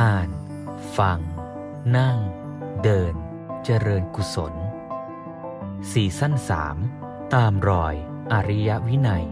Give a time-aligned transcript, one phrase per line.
[0.00, 0.30] อ่าน
[0.98, 1.18] ฟัง
[1.96, 2.18] นั่ง
[2.82, 3.14] เดิน
[3.64, 4.54] เจริญกุศล
[5.92, 6.76] สี่สั้นสาม
[7.34, 7.94] ตามรอย
[8.32, 9.24] อริยวินัย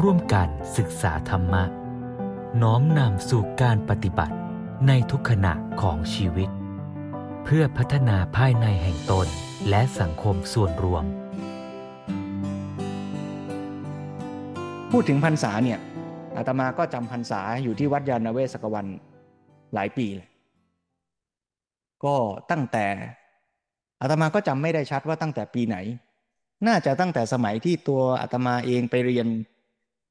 [0.00, 1.64] ร่วมกันศึกษาธรรมะ
[2.62, 4.36] น้อมนำสู่การปฏิบัติ
[4.86, 6.50] ในทุกขณะของชีวิต
[7.44, 9.26] เพื่อพัฒนาภายในแห่งตน
[9.68, 11.04] และสังคมส่วนรวม
[14.90, 15.78] พูดถึงพรรษาเนี่ย
[16.36, 18.88] อาตมาก็จำพรรษาอยู่ที่วัดยานเวศกวัน
[19.74, 20.28] หลายปีเลย
[22.04, 22.16] ก็
[22.50, 22.86] ตั้งแต่
[24.00, 25.76] อาตมาก็จำไม่ได้ชัดว่าตั้งแต่ปีไหน
[26.66, 29.26] น่าจะตั้งแต่สมัยที่ตัวอาตมาเองไปเรียน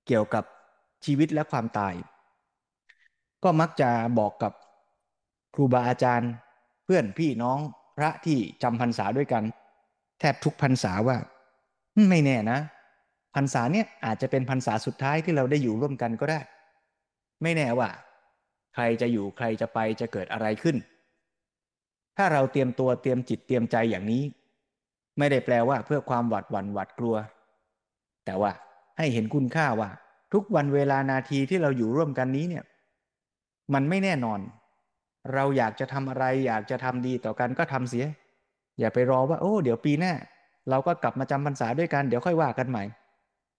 [0.08, 0.44] เกี่ยวกับ
[1.06, 1.94] ชีวิตและความตาย
[3.44, 4.54] ก็มักจะบอกกับ
[5.56, 6.32] ครูบาอาจารย์
[6.86, 7.60] เพื่อนพี่น้อง
[7.98, 9.44] พระที่จำพรรษาด้วยกัน
[10.20, 11.18] แทบทุกพรรษาว่า
[12.10, 12.60] ไม่แน่นะ
[13.36, 16.40] พรรษาเนี่ยอาจจะเป็นพรรษาสุดท้ายที่เราได้อยู่ร่วมกันก็ได้
[17.42, 17.90] ไม่แน่ว่า
[18.76, 20.78] ใครจะอยู่ใครจะไปจะเกิดอะไรขึ้น
[22.18, 24.24] ถ้าเราเตรียมตัวเตรียมจิตเตรียมใจอย่างนี้
[25.18, 27.16] ไม่ได้แปลว่าเพื่อความหวาดหวั่นหวาดกลัว
[28.26, 28.52] แต่ว่า
[28.98, 29.90] ให้เห็นคุณค่าว่า
[30.34, 32.64] ทุกวันเวลานาทีที่เราอยู่ร่วมกันนี้เนี่ย
[33.74, 34.40] มันไม่แน่นอน
[35.34, 38.06] เราอยากจะทำอะไรอยากจะทำดีต่อกันก็ทำเสีย
[38.80, 40.14] อย่าไปรอว่า โอ้ เดี๋ยวปีหน้า
[40.70, 42.84] เราก็กลับมาจำพรรษาด้วยกันเดี๋ยวค่อยว่ากันใหม่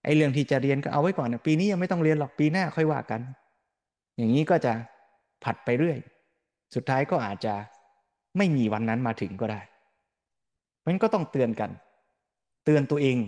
[0.04, 3.20] ไอ้เรื่องที่จะเรียนก็เอาไว้ก่อนนะปีนี้ยังไม่ต้องเรียนหรอกปีหน้าค่อยว่ากัน
[4.16, 4.72] อย่างนี้ก็จะ
[5.44, 5.98] ผัดไปเรื่อย
[6.74, 7.54] สุดท้ายก็อาจจะ
[8.36, 9.60] ไม่มีวันนั้นมาถึงก็ได้
[10.86, 11.70] มันก็ต้องเตือนกัน
[12.64, 13.18] เตือนตัวเอง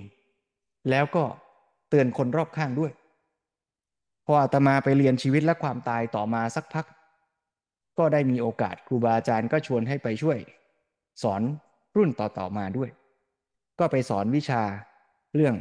[0.91, 1.25] แล้วก็
[1.91, 2.93] เตือนคนรอบข้างด้วย
[4.27, 6.87] พออาตมาไปเรียนชีวิตและความตายต่อมาสักพัก
[7.99, 10.39] ก็ได้มีโอกาสครูบาอาจารย์ก็ชวนให้ไปช่วย
[11.23, 11.43] สอน
[11.97, 12.91] รุ่นต่อๆมาด้วย
[13.79, 14.63] ก็ไปสอนวิชา
[15.35, 15.55] เรื่อง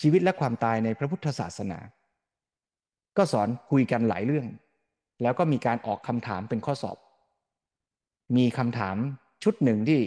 [0.00, 1.78] ชีวิตและความตายในพระพุทธศาสนา
[3.16, 4.46] ก็สอนคุยกันหลายเรื่อง
[5.22, 6.98] แล้วก็มีการออกคำถามเป็นข้อสอบ
[8.36, 8.96] มีคำถาม
[9.44, 10.00] ชุดหนึ่งที่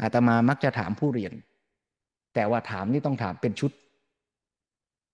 [0.00, 1.32] อาตมามักจะถามผู้เรียน
[2.34, 3.70] แต่ว่าถามนี่ต้องถามเป็นชุด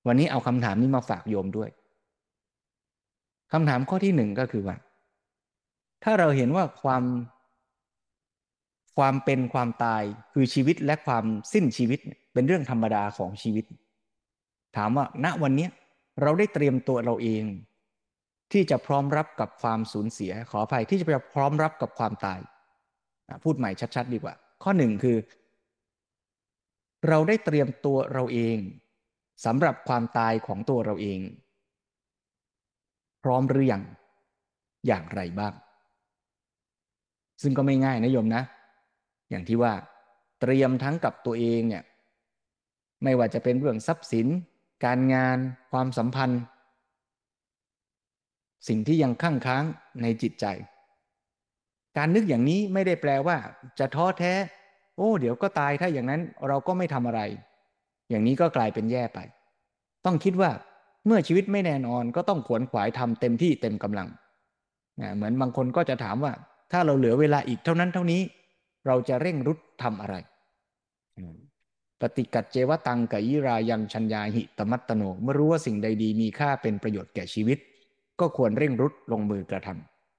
[0.07, 1.71] วันนี้เอาคำถามนี้มาฝากโยมด้วย
[3.53, 4.77] คำถามข้อที่หนึ่งก็คือว่า
[6.05, 7.05] ถ้าเราเห็นว่าความ
[8.99, 11.99] ความเป็นความตายคือชีวิตและความสิ้นชีวิต
[12.33, 13.65] เป็นเรื่องธรรมดาของชีวิต
[14.77, 15.69] ถามว่าณวันนี้
[16.21, 17.45] เราได้เตรียมตัวเราเอง
[18.53, 22.41] ที่จะพร้อมรับกับความสูญเสีย ขออภัยที่จะพร้อมรับกับความตาย
[23.45, 25.17] พูดใหม่ชัดๆ ดีกว่า ข้อหนึ่งคือ
[27.09, 28.59] เราได้เตรียมตัวเราเอง
[29.45, 31.21] สำหรับความตายของตัวเราเอง
[33.25, 33.83] พร้อมหรือยัง
[34.87, 35.55] อย่างไรบ้าง
[37.43, 38.43] ซึ่งก็ไม่ง่ายนะโยมนะ
[39.31, 39.73] อย่างที่ว่า
[40.41, 41.85] เตรียมทั้งกับตัวเองเนี่ย
[43.03, 44.27] ไม่ว่าจะเป็นเรื่องทรัพย์สิน
[44.85, 45.39] การงาน
[45.73, 46.43] ความสัมพันธ์
[48.69, 49.65] สิ่งที่ยังข้างค้าง
[50.03, 50.47] ในจิตใจ
[51.97, 53.37] การนึกอย่างนี้ไม่ได้แปลว่า
[53.79, 54.33] จะท้อแท้
[54.97, 57.21] โอ้ เดี๋ยวก็ตายถ้าอย่างนั้นเราก็ไม่ทำอะไร
[58.11, 59.19] อย่างนี้ก็กลายเป็นแย่ไป
[60.05, 60.51] ต้องคิดว่า
[61.07, 64.09] เมื่อชีวิตไม่แน่นอนก็ต้องขวนขวายทำเต็มที่เต็มกำลัง
[65.17, 66.33] เหมือนบางคนก็จะถามว่า
[66.73, 68.21] ถ้าเราเหลือเวลาอีกเท่านั้นเท่านี้
[68.87, 70.15] เราจะเร่งรุดทำอะไร
[72.03, 77.59] ปฏิกัดเจวตังกยิรายันชัญญาหิตมัตโน เมื่อรู้ว่าสิ่งใดดีมีค่าเป็นประโยชน์แก่ชีวิต
[78.21, 79.69] ก็ควรเร่งรุดลงมือกระท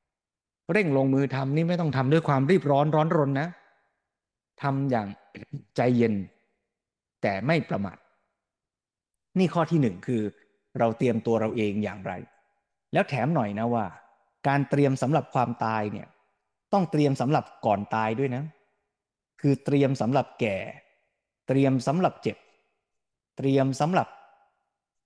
[0.09, 3.47] ำเร่งลงมือทำนี่ไม่ต้องทำด้วยความรีบร้อนร้อนรนนะ
[4.61, 5.07] ทำอย่าง
[5.75, 6.13] ใจเย็น
[7.22, 7.97] แต่ไม่ประมาท
[9.39, 10.22] นี่ข้อที่หนึ่งคือ
[10.79, 12.13] เราเตรียมตัวเราเองอย่างไร
[12.93, 13.85] แล้วแถมหน่อยนะว่า
[14.47, 16.07] การเตรียมสำหรับความตายเนี่ย
[16.73, 18.43] ต้องเตรียมสำหรับก่อนตายด้วยนะ
[19.41, 20.57] คือเตรียมสำหรับแก่
[21.47, 22.37] เตรียมสำหรับเจ็บ
[23.37, 24.07] เตรียมสำหรับ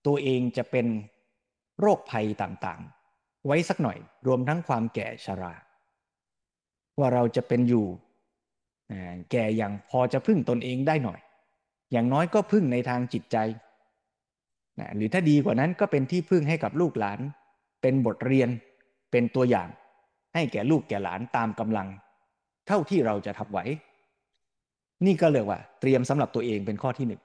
[0.06, 0.88] ตัวเองจะเป็น
[1.80, 5.54] โรคภัยต่างๆ ไว้สักหน่อยรวมทั้งความแก่ชรา
[7.00, 7.86] ว่าเราจะเป็นอยู่
[9.32, 11.20] แก่อย่างพอจะพึ่งตนเองได้หน่อย
[11.92, 13.38] อย่างน้อยก็พึ่งในทางจิตใจ
[14.96, 17.20] หรือถ้าดีกว่านั้นก็เป็นที่พึ่งให้กับลูกหลาน
[17.82, 18.50] เป็นบทเรียน
[19.12, 19.68] เป็นตัวอย่าง
[20.34, 21.88] ให้แก่ลูกแก่หลานตามกำลัง
[22.68, 23.60] เท่าที่เราจะทำไหว
[25.06, 27.22] นี่ก็เรียกว่า เตรียมสำหรับตัวเองเป็นข้อที่หนึ่ง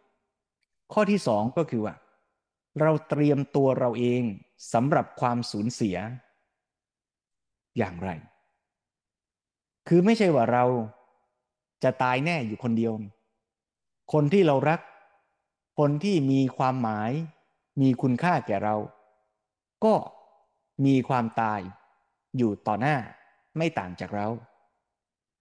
[0.92, 1.94] ข้อที่สองก็คือว่า
[2.80, 4.22] เราเตรียมตัวเราเอง
[4.72, 5.96] สำหรับความสูญเสีย
[7.78, 8.10] อย่างไร
[9.88, 10.64] คือไม่ใช่ว่าเรา
[11.84, 12.92] จะตายแน่อยู่คนเดียว
[14.12, 14.80] คนที่เรารัก
[15.78, 17.10] คนที่มีความหมาย
[17.80, 18.76] มีคุณค่าแก่เรา
[19.84, 19.94] ก็
[20.86, 21.60] มีความตาย
[22.36, 22.96] อยู่ต่อหน้า
[23.56, 24.28] ไม่ต่างจากเรา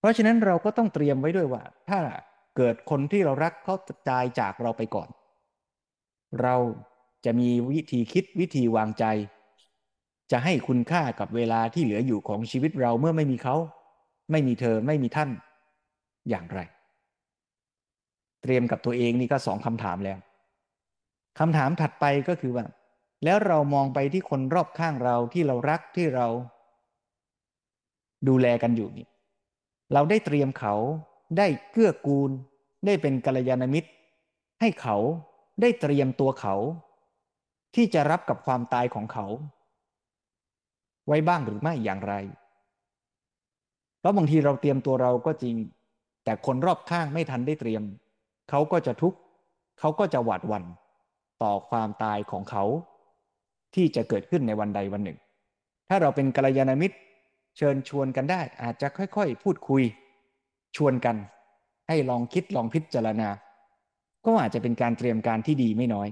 [0.02, 2.00] เพราะฉะนั้นเราก็ต้องเตรียมไว้ด้วยว่า ถ้า
[2.58, 3.76] เกิดคนที่เรารักเขา
[4.10, 5.10] ตายจากเราไปก่อน
[6.42, 6.56] เรา
[7.26, 9.06] จะมีวิธีคิดวิธีวางใจ
[10.32, 13.56] จะให้คุณค่ากับเวลาที่เหลืออยู่ของชีวิตเราเมื่อไม่มีเขา
[14.32, 15.30] ไม่มีเธอไม่มีท่าน
[16.30, 16.60] อย่างไร
[18.42, 20.20] เตรียมกับตัวเองนี่ก็สองคำถามแล้ว
[21.40, 22.66] คำถามถัดไปก็คือว่า
[23.24, 26.28] แล้วเรามองไปที่คนรอบข้างเราที่เรารักที่เรา
[28.28, 29.08] ดูแลกันอยู่นี่
[29.94, 30.76] เราได้เตรียมเขา
[31.38, 32.32] ได้เกื้อกูล
[32.86, 33.90] ได้เป็นกัลยาณมิตร
[34.62, 34.98] ให้เขา
[35.62, 36.56] ได้เตรียมตัวเขา
[37.76, 39.26] ที่จะรับกับความตายของเขา
[41.08, 42.14] ไว้บ้างหรือไม่อย่างไร
[44.00, 45.56] เพราะบางทีเราเตรียมตัวเราก็จริง
[46.24, 47.84] แต่คนรอบข้างไม่ทันได้เตรียม
[48.50, 49.18] เขาก็จะทุกข์
[49.80, 50.64] เขาก็จะหวาดหวั่น
[51.44, 52.64] ต่อความตายของเขา
[53.76, 55.18] ที่จะเกิดขึ้นในวันใดวันหนึ่ง
[55.90, 56.98] ถ้าเราเป็นกัลยาณมิตร
[57.62, 59.84] ชิญชวนกันได้ อาจจะค่อยๆ พูดคุย
[60.76, 61.16] ชวนกัน
[61.88, 63.30] ให้ลองคิดลองพิจารณา
[64.26, 66.10] ก็อาจจะเป็นการเตรียมการที่ดีไม่น้อย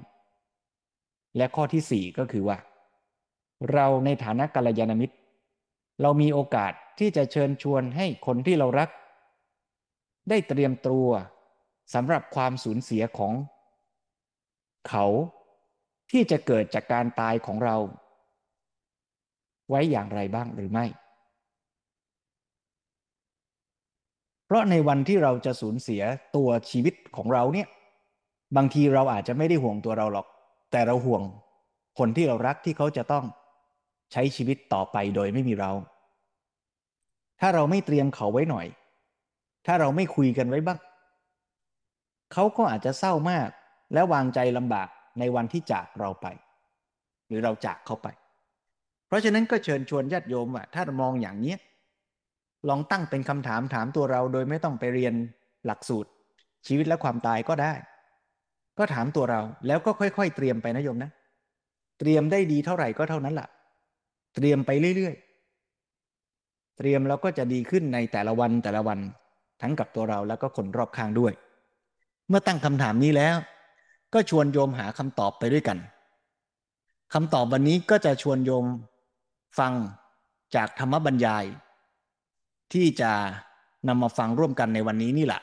[1.38, 2.58] และข้อที่สี่ก็คือว่า
[3.74, 5.16] เราในฐานะกัลยาณมิตร
[6.02, 8.90] เรามีโอกาสที่จะเชิญชวนให้คนที่เรารัก
[10.30, 11.08] ได้เตรียมตัว
[11.94, 13.34] สำหรับความสูญเสียของ
[14.90, 15.06] เขา
[16.12, 17.78] ที่จะเกิดจากการตายของเรา
[19.70, 20.86] ไว้อย่างไรบ้างหรือไม่
[24.50, 26.02] เพราะในวันที่เราจะสูญเสีย
[26.36, 27.68] ตัวชีวิตของเราเนี่ย
[28.58, 30.28] บางทีเราอาจจะไม่ได้ห่วงตัวเราหรอก
[30.72, 31.24] แต่เราห่วง
[32.00, 33.26] คนที่เรารักที่เขาจะต้อง
[34.12, 35.72] ใช้ชีวิตต่อไปโดยไม่มีเรา
[37.42, 38.68] ถ้าเราไม่เตรียมเขาไว้หน่อย
[39.66, 40.80] ถ้าเราไม่คุยกันไว้บ้าง
[42.34, 43.50] เขาก็อาจจะเศร้ามาก
[43.94, 44.88] และวางใจลำบาก
[45.20, 46.28] ในวันที่จากเราไป
[47.28, 48.08] หรือเราจากเขาไป
[49.08, 51.56] เพราะฉะนั้นก็เชิญชวนญาติโยมว่าถ้ามองอย่างนี้
[52.68, 55.14] ลองตั้งเป็นคำถามถามตัวเราโดยไม่ต้องไปเรียน
[55.66, 56.10] หลักสูตร
[56.68, 57.74] ชีวิตและความตายก็ได้
[58.78, 61.12] ก็ถามตัวเราแล้วก็ค่อยๆ เตรียมไปนะโยมนะ
[62.00, 63.48] เตรียมได้ดีเท่าไหร่ก็เท่านั้นละ่ะ
[64.36, 69.00] เตรียมไปเรื่อยๆ เตรียมแล้วก็จะดีขึ้นในแต่ละวันแต่ละวัน
[69.62, 71.34] ทั้งกับตัวเราแล้วก็คนรอบข้างด้วย
[72.30, 73.36] เมื่อตั้งคำถามนี้แล้ว
[74.14, 75.78] ก็ชวนโยมหาคำตอบไปด้วยกัน
[77.14, 78.66] คำตอบวันนี้ก็จะชวนโยม
[79.60, 79.74] ฟัง
[80.56, 81.44] จากธรรมบรรยาย
[82.74, 83.12] ที่จะ
[83.88, 85.42] นำมาฟังร่วมกันในวันนี้นี่แหละ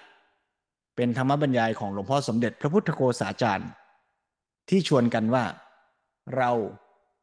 [0.96, 3.70] เป็นธรรมบรรยายของหลวงพ่อสมเด็จพระพุทธโฆษาจารย์
[4.68, 5.44] ที่ชวนกันว่า
[6.36, 6.50] เรา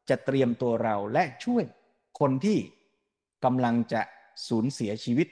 [0.08, 1.64] จะเตรียมตัวเราและช่วย
[2.20, 2.58] คนที่
[3.44, 4.02] กำลังจะ
[4.48, 5.28] สูญเสียชีวิต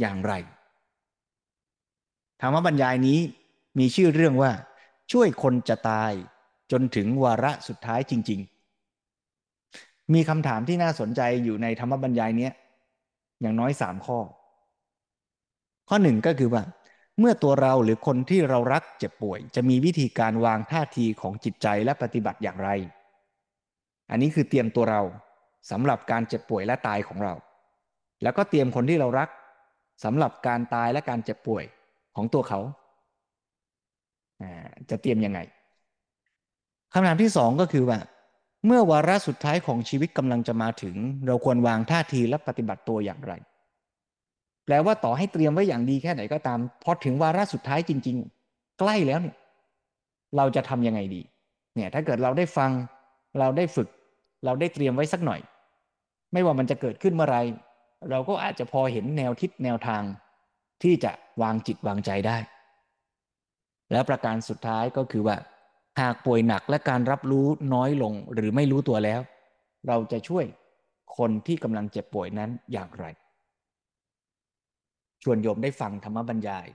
[0.00, 0.32] อย่างไร
[2.40, 3.20] ธรรมบรรยายนี้
[3.78, 4.52] มีชื่อเรื่องว่า
[5.12, 6.12] ช่วยคนจะตาย
[6.72, 12.50] จนถึงวาระสุดท้ายจริง ๆ มีคำถามที่น่าสนใจอยู่ในธรรมบรรยายนี้
[13.40, 14.18] อย่างน้อยสามข้อ
[15.88, 16.62] ข้อหนึ่งก็คือว่า
[17.18, 22.70] เมื่อตัวเราหรือคนที่เรารักเจ็บป่วย จะมีวิธีการวางท่าทีของจิตใจและปฏิบัติอย่างไร
[24.10, 25.02] อันนี้คือเตรียมตัวเรา
[25.70, 27.34] สำหรับการเจ็บป่วยและตายของเรา
[28.22, 29.28] แล้วก็เตรียมคนที่เรารัก
[30.04, 31.64] สำหรับการตายและการเจ็บป่วย
[32.16, 32.60] ของตัวเขา
[34.90, 35.40] จะเตรียมยังไง
[36.92, 37.98] คำถามที่สองก็คือว่า
[38.66, 40.96] เมื่อวาระสุดท้ายของชีวิตกำลังจะมาถึง
[41.26, 43.32] เราควรวางท่าทีและปฏิบัติตัวอย่างไร
[44.64, 48.16] แปลว่าต่อให้เตรียมไว้อย่างดีแค่ไหนก็ตาม พอถึงวาระสุดท้ายจริง
[48.48, 49.36] ๆ ใกล้แล้วเนี่ย
[50.36, 51.22] เราจะทำยังไงดี
[51.74, 52.70] เนี่ย ถ้าเกิดเราได้ฟัง
[53.38, 53.88] เราได้ฝึก
[54.44, 55.40] เราได้เตรียมไว้สักหน่อย
[56.32, 57.38] ไม่ว่ามันจะเกิดขึ้นเมื่อไร
[58.10, 60.02] เราก็อาจจะพอเห็นแนวทิศแนวทาง
[60.82, 62.38] ที่จะวางจิตวางใจได้
[63.92, 65.36] แล้วประการสุดท้ายก็คือว่า
[66.00, 69.20] หากป่วยหนักและการรับรู้น้อยลงหรือไม่รู้ตัวแล้ว
[69.88, 70.44] เราจะช่วย
[71.18, 73.06] คนที่กำลังเจ็บป่วยนั้นอย่างไร
[75.22, 76.66] ชวนโยมได้ฟังธรรมบรรยาย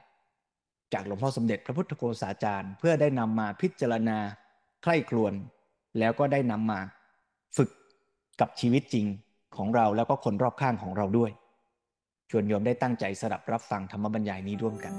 [0.94, 4.18] จากหลวงพ่อสมเด็จพระพุทธโฆษาจารย์ เพื่อได้นำมาพิจารณา
[4.84, 5.34] ใคร่ครวญ
[6.00, 6.80] แล้วก็ได้นำมา
[7.58, 7.70] ฝึก
[8.40, 9.06] กับชีวิตจริง
[9.58, 11.32] ของเราแล้วก็คนรอบข้างของเราด้วย
[12.30, 14.94] ชวนโยมได้ตั้งใจสดับรับฟังธรรมบรรยายนี้ร่วมกัน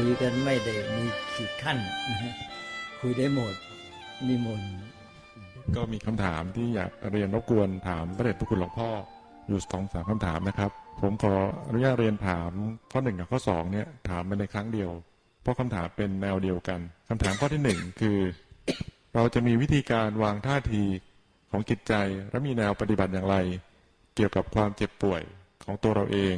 [0.00, 1.78] คุยกันไม่ได้มีขีดขั้น
[3.00, 3.54] คุยได้หมด
[4.28, 4.72] นิมนต์
[5.76, 8.90] ก็มีคำถามที่อยากเรียนรบกวนถามพระเดชพระคุณหลวงพ่อ
[9.48, 11.34] อยู่สองสามคำถามนะครับ ผมขอ
[11.66, 12.50] อนุญาตเรียนถาม
[12.92, 14.90] ข้อหนึ่งกับข้อสองเนี่ยถามไปในครั้งเดียว
[15.42, 18.18] เพราะคำถามเป็นแนวเดียวกันคำถามข้อที่หนึ่งคือ
[19.14, 20.84] เราจะมีวิธีการวางท่าที
[21.50, 21.94] ของจิตใจ
[22.30, 23.36] และมีแนวปฏิบัติอย่างไร
[24.14, 25.22] เกี่ยวกับความเจ็บป่วย
[25.64, 26.36] ของตัวเราเอง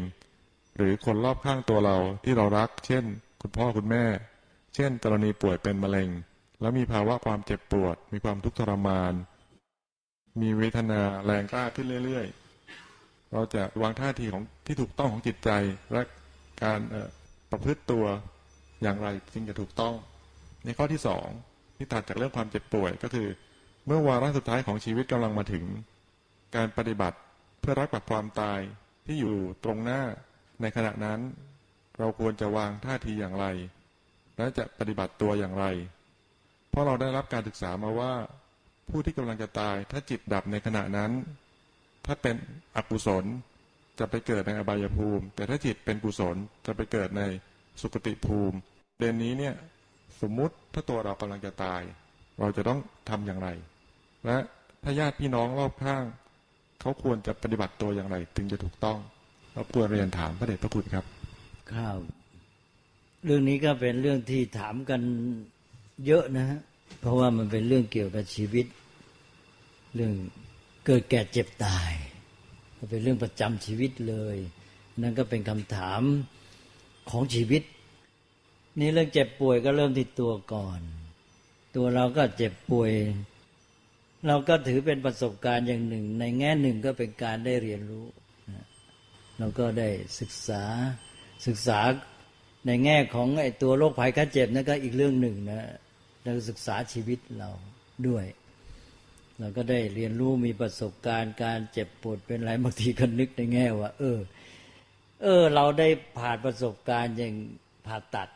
[0.77, 3.07] หรือคนรอบข้างตัวเราที่เรารัก เช่น
[3.43, 4.05] คุณพ่อคุณแม่
[4.75, 6.09] เช่น กรณีป่วยเป็นมะเร็ง
[6.61, 9.13] แล้วมีภาวะความเจ็บปวด มีความทุกข์ทรมาน
[10.41, 15.51] มีเวทนาแรงกล้าขึ้นเรื่อยๆ เราจะวางท่าทีของที่ถูกต้องของจิตใจ
[15.93, 16.03] และ
[16.65, 16.81] การ
[17.51, 18.05] ประพฤติตัว
[18.83, 19.95] อย่างไรจึงจะถูกต้อง
[20.65, 21.27] ในข้อที่สอง
[21.77, 23.29] ที่ตัดจากเรื่องความเจ็บป่วยก็คือ
[23.87, 25.65] เมื่อวาระสุดท้ายของชีวิตกำลังมาถึง
[26.57, 27.19] การปฏิบัติ
[27.61, 28.61] เพื่อรักกับความตาย
[29.07, 30.03] ที่อยู่ตรงหน้า
[30.61, 31.21] ในขณะนั้น
[31.99, 33.47] เราควรจะวางท่าทีอย่างไร
[34.37, 35.67] และจะปฏิบัติตัวอย่างไร
[36.71, 38.13] เพราะเราได้รับการศึกษามาว่า
[38.89, 41.11] ผู้ที่กำลังจะตาย ถ้าจิตดับในขณะนั้น
[42.07, 42.37] ถ้าเป็น
[42.77, 43.25] อกุศล
[43.99, 46.37] จะไปเกิดในอบายภูมิ แต่ถ้าจิตเป็นกุศล
[46.67, 47.23] จะไปเกิดใน
[47.81, 48.57] สุคติภูมิ
[48.99, 49.55] เดนนี้เนี่ย
[50.21, 51.83] สมมุติถ้าตัวเรากำลังจะตาย
[52.41, 53.49] เราจะต้องทำอย่างไร
[54.27, 54.37] และ
[54.83, 56.05] ถ้าญาติพี่น้องรอบข้าง
[56.81, 58.99] เขาควรจะปฏิบัติตัวอย่างไร ถึงจะถูกต้อง
[59.55, 61.18] เราควรเรียนถามพระเดชพระคุณครับ
[61.75, 62.01] ครับ
[63.25, 65.01] เรื่องนี้ก็เป็นเรื่องที่ถามกัน
[66.07, 66.59] เยอะนะฮะ
[67.01, 68.67] เพราะว่ามันเป็นเรื่องเกี่ยวกับชีวิต
[69.95, 70.13] เรื่อง
[70.87, 71.93] เกิดแก่เจ็บตาย
[72.77, 74.37] มันเป็นเรื่องประจำชีวิตเลย
[75.03, 76.03] นั่นก็เป็นคำถาม
[77.11, 77.63] ของชีวิต
[78.79, 80.81] นี่เรื่องเจ็บป่วยก็เริ่มที่ตัวก่อน
[81.77, 82.93] ตัวเราก็เจ็บป่วย
[84.27, 88.07] เราก็ถือเป็นประสบการณ์อย่างหนึ่ง ในแง่หนึ่งก็เป็นการได้เรียนรู้
[89.39, 89.89] เราก็ได้
[90.21, 90.65] ศึกษา
[91.47, 91.81] ศึกษา
[92.67, 95.63] ในแง่ของไอ้ตัวโรคภัยไข้เจ็บนั่นก็อีกเรื่องหนึ่งนะ
[96.23, 97.51] เราศึกษาชีวิตเรา
[98.09, 98.25] ด้วย
[99.39, 104.19] เราก็ได้เรียนรู้มีประสบการณ์การเจ็บปวดเป็นไรบางทีก็นึกในแง่ว่า เออ
[105.23, 107.35] เออ เราได้ผ่านประสบการณ์อย่าง
[107.87, 108.29] ผ่าตัด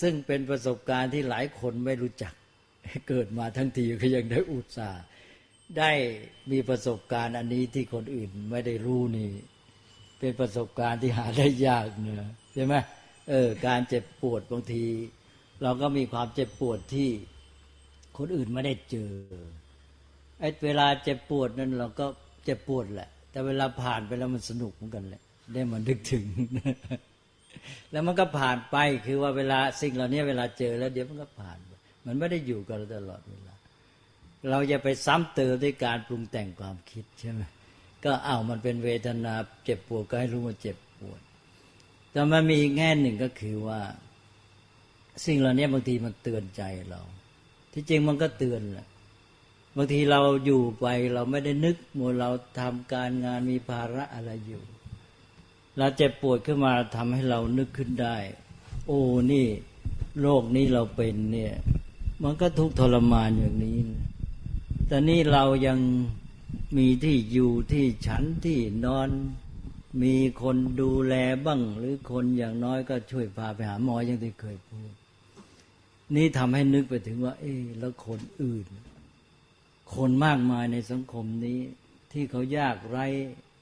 [0.00, 2.32] ซึ่งเป็นประสบการณ์ที่หลายคนไม่รู้จัก
[3.08, 5.02] เกิดมาทั้งทีก็ยังได้อุตส่าห์
[5.78, 5.92] ได้
[6.50, 9.30] มีประสบการณ์อันนี้ที่คนอื่นไม่ได้รู้นี่
[10.20, 12.74] เป็นประสบการณ์ที่หาได้ยากเนอะใช่ไหม
[13.30, 14.84] เออ การเจ็บปวดบางที
[15.62, 17.08] เราก็มีความเจ็บปวดที่
[18.18, 19.10] คนอื่นไม่ได้เจอ
[20.40, 22.06] ไอ้เวลาเจ็บปวดนั้นเราก็
[22.44, 25.22] เจ็บปวดแหละ แต่เวลาผ่านไปแล้วมันสนุกเหมือนกันแหละ
[25.52, 26.24] ได้มันนึกถึง
[27.90, 31.58] แล้วมันก็ผ่านไปคือว่าเวลาสิ่งเหล่านี้เวลาเจอแล้วเดี๋ยวมันก็ผ่าน
[32.06, 33.54] มันไม่ได้อยู่กับเราตลอดเวลา
[34.50, 37.42] เราจะไปซ้ำเติมด้วยการปรุงแต่งความคิดใช่ไหม
[38.04, 41.20] ก็อ้าวมันเป็นเวทนาเจ็บปวดก็ให้รู้ว่าเจ็บปวด
[42.12, 43.80] แต่มันมีอีกแง่หนึ่งก็คือว่า
[45.26, 47.00] สิ่งเหล่านี้บางทีมันเตือนใจเรา
[47.72, 48.88] ที่จริงมันก็เตือนแหละ
[49.76, 54.62] บางทีเราอยู่ไปเราไม่ได้นึกมัวเราทำการงานมีภาระอะไรอยู่
[55.78, 58.16] เราเจ็บปวดขึ้นมาทำให้เรานึกขึ้นได้
[58.86, 59.00] โอ้
[59.32, 59.46] นี่
[60.20, 61.54] โรคนี้เราเป็นเนี่ย
[62.22, 63.78] มันก็ทุกทรมานอย่างนี้
[64.86, 65.78] แต่นี่เรายัง
[66.76, 69.08] มีที่อยู่ที่ฉันที่นอน
[70.02, 71.14] มีคนดูแล
[71.46, 74.90] บ้าง หรือคนอย่างน้อยก็ช่วยพาไปหาหมออย่างที่เคยพูด
[76.16, 78.66] นี่ทำให้นึกไปถึงว่า เอ๊แล้วคนอื่น
[79.94, 81.58] คนมากมายในสังคมนี้
[82.12, 83.06] ที่เขายากไร้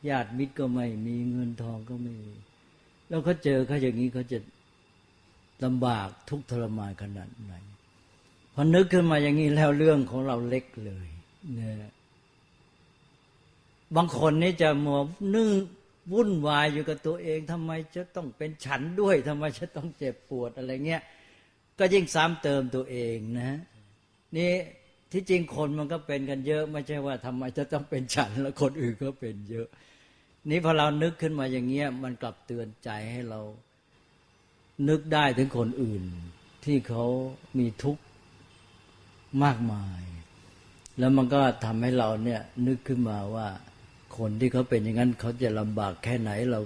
[0.09, 2.35] ญาติมิตรก็ไม่มีเงินทองก็ไม่มี
[3.09, 4.39] แล้วเขาเจอเขาอย่างนี้เขาจะ
[5.65, 7.55] ลำบากทุกข์ทรมานขนาดไหน
[8.55, 11.09] พอนึกขึ้นมาอย่างนี้แล้วเรื่องของเราเล็กเลย
[11.55, 11.75] เนี่ย
[13.97, 15.01] บางคนนี่จะมัว
[15.35, 15.49] นึ่ง
[16.13, 21.03] วุ่นวายอยู่กับตัวเองทำไมจะต้องเป็นฉันด้วยทำไมจะต้องเจ็บปวดอะไรเงี้ย
[21.79, 23.59] ก็ยิ่งซ้ำเติมตัวเองนะ
[24.37, 24.53] นี่
[25.13, 29.69] ที่จริงคนมันก็เป็นกันเยอะ ไม่ใช่ว่าทำไมจะต้องเป็นฉันแล้วคนอื่นก็เป็นเยอะ
[30.51, 33.41] นี่พอเรานึกขึ้นมาอย่างเงี้ยมันกลับเตือนใจให้เรา
[34.89, 36.03] นึกได้ถึงคนอื่น
[36.65, 37.05] ที่เขา
[37.59, 38.03] มีทุกข์
[39.43, 40.03] มากมาย
[40.99, 43.49] แล้วมันก็ทำให้เราเนี่ยนึกขึ้นมาว่า
[44.19, 46.61] คนที่เขาเป็นอย่างนั้นเขาจะลำบากแค่ไหนเรา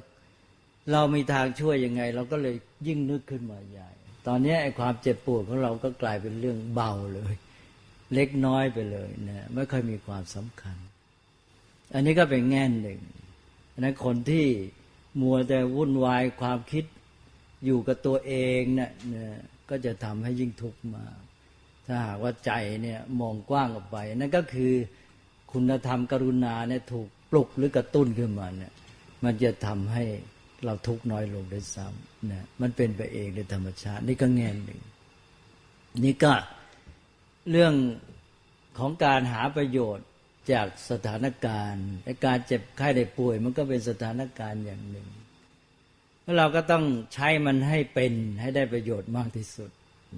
[0.92, 2.54] เรามีทางช่วยยังไง เราก็เลย
[2.86, 3.90] ยิ่งนึกขึ้นมาใหญ่
[4.26, 7.34] ตอนนี้ไอ้ความเจ็บปวดของเราก็กลายเป็นเรื่องเบาเลย
[8.14, 10.76] เล็กน้อยไปเลยนะไม่ค่อยมีความสำคัญ
[11.94, 13.00] อันนี้ก็เป็นแง่หนึ่ง
[13.72, 14.46] อันนั้นคนที่
[15.20, 16.84] มัวแต่วุ่นวายความคิด
[17.64, 18.90] อยู่กับตัวเองเนี่ย
[19.70, 21.16] ก็จะทำให้ยิ่งทุกข์มาก
[21.86, 24.72] ถ้าหากว่าใจเนี่ยมองกว้างออกไป นั่นก็คือ
[25.52, 28.72] คุณธรรมกรุณาเนี่ยถูก ปลุกหรือกระตุ้นขึ้นมาเนี่ย
[29.24, 30.04] มันจะทำให้
[30.64, 34.80] เราทุกข์น้อยลงได้ซ้ำนะมันเป็นไปเองโดยธรรมชาติ นี่ก็แง่หนึ่ง
[36.04, 36.32] นี่ก็
[37.50, 37.74] เรื่อง
[38.78, 40.06] ของการหาประโยชน์
[40.52, 45.08] จากสถานการณ์และการเจ็บไข้ได้ป่วย มันก็เป็นสถานการณ์อย่างหนึ่ง
[46.22, 46.84] แล้วเราก็ต้อง
[47.14, 49.70] ใช้มันให้เป็นให้ได้ประโยชน์มากที่สุด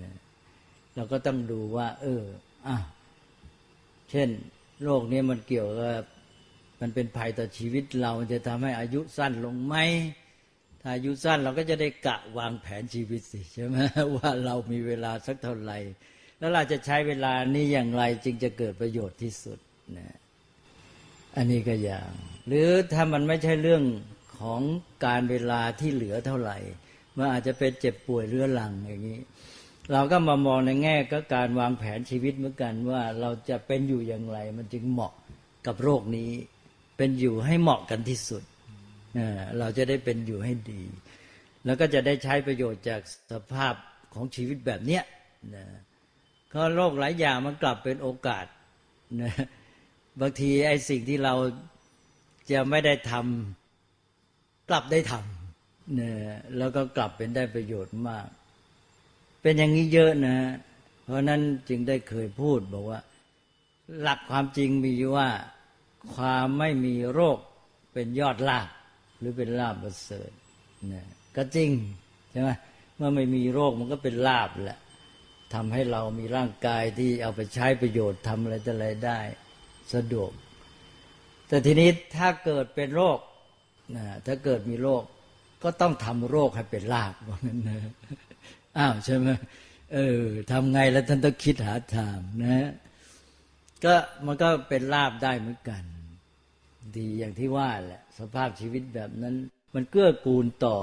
[0.02, 0.16] นะ
[0.96, 2.24] เราก็ต้องดูว่า เออ
[2.66, 2.76] อะ
[4.10, 4.28] เช่น
[4.82, 6.04] โรคนี้มันเกี่ยวกับ
[6.86, 9.76] มันเป็นภัยต่อชีวิตเรามันจะทำให้อายุสั้นลงไหม
[10.80, 13.76] ถ้าอายุสั้นเราก็จะได้กะวางแผนชีวิตสิใช่ไหม
[14.16, 15.78] ว่าเรามีเวลาสักเท่าไหร่
[16.38, 19.58] แล้วเราจะใช้เวลานี้อย่างไรจึงจะเกิดประโยชน์ที่สุด
[19.98, 20.16] นะ
[21.36, 22.10] อันนี้ก็อย่าง
[22.48, 23.82] หรือถ้ามันไม่ใช่เรื่อง
[24.40, 24.60] ของ
[25.06, 26.58] การเวลาที่เหลือเท่าไหร่
[27.16, 29.20] มันอาจจะเป็นเจ็บป่วยเรื้อรังอย่างนี้
[29.92, 35.12] เราก็มามองในแง่ก็การวางแผนชีวิตเหมือนกันว่าเราจะเป็นอยู่อย่างไร มันจึงเหมาะ
[35.66, 36.30] กับโรคนี้
[36.96, 38.42] เป็นอยู่ให้เหมาะกันที่สุด
[39.58, 40.82] เราจะได้เป็นอยู่ให้ดี
[41.64, 43.74] แล้วก็จะได้ใช้ประโยชน์จากสภาพ
[44.14, 45.02] ของชีวิตแบบเนี้ย
[45.54, 45.64] นะ
[46.52, 48.46] ก็โรคหลายอย่างมันกลับเป็นโอกาส
[49.22, 49.32] นะ
[50.20, 51.34] บางทีไอ้สิ่งที่เรา
[52.50, 56.10] จะไม่ได้ทำกลับได้ทำนะ
[56.58, 58.26] แล้วก็กลับเป็นได้ประโยชน์มาก
[59.42, 60.36] เป็นอย่างนี้เยอะนะ
[61.04, 63.00] เพราะนั้นจึงได้เคยพูดบอกว่า
[64.00, 65.28] หลักความจริงมีว่า
[66.14, 67.38] ความไม่มีโรค
[67.92, 68.68] เป็นยอดลาภ
[69.18, 70.30] หรือเป็นลาภประเสริฐ
[70.92, 71.04] นะ
[71.36, 71.70] ก็จริง
[72.30, 72.50] ใช่ไหม
[72.96, 74.80] เมื่อไม่มีโรคมันก็เป็นลาภแหละ
[75.54, 79.20] ทำให้เรามีร่างกายที่เอาไปใช้ประโยชน์ทำอะไรต่อะไรได้
[79.94, 80.30] สะดวก
[81.48, 83.18] แต่ทีนี้ถ้าเกิดเป็นโรค
[83.96, 85.02] นะถ้าเกิดมีโรค
[85.62, 87.80] ก็ต้องทำโรคให้เป็นลาบว่างั้นนะ
[88.78, 89.28] อ้าวใช่ไหม
[89.94, 92.70] เออทำไงแล้วท่านต้องคิดหาทางนะ
[93.84, 93.94] ก็
[94.26, 95.82] มันก็เป็นลาบได้เหมือนกัน
[96.96, 99.34] ดีอย่างที่ว่าแหละสภาพชีวิตแบบนั้น
[99.74, 100.76] มันเกื้อกูลต่อ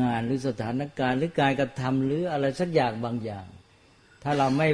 [0.00, 3.46] งานหรือสถานการณ์หรือการกระทำหรืออะไรสักอย่างบางอย่าง
[4.22, 4.68] ถ้าเราไม่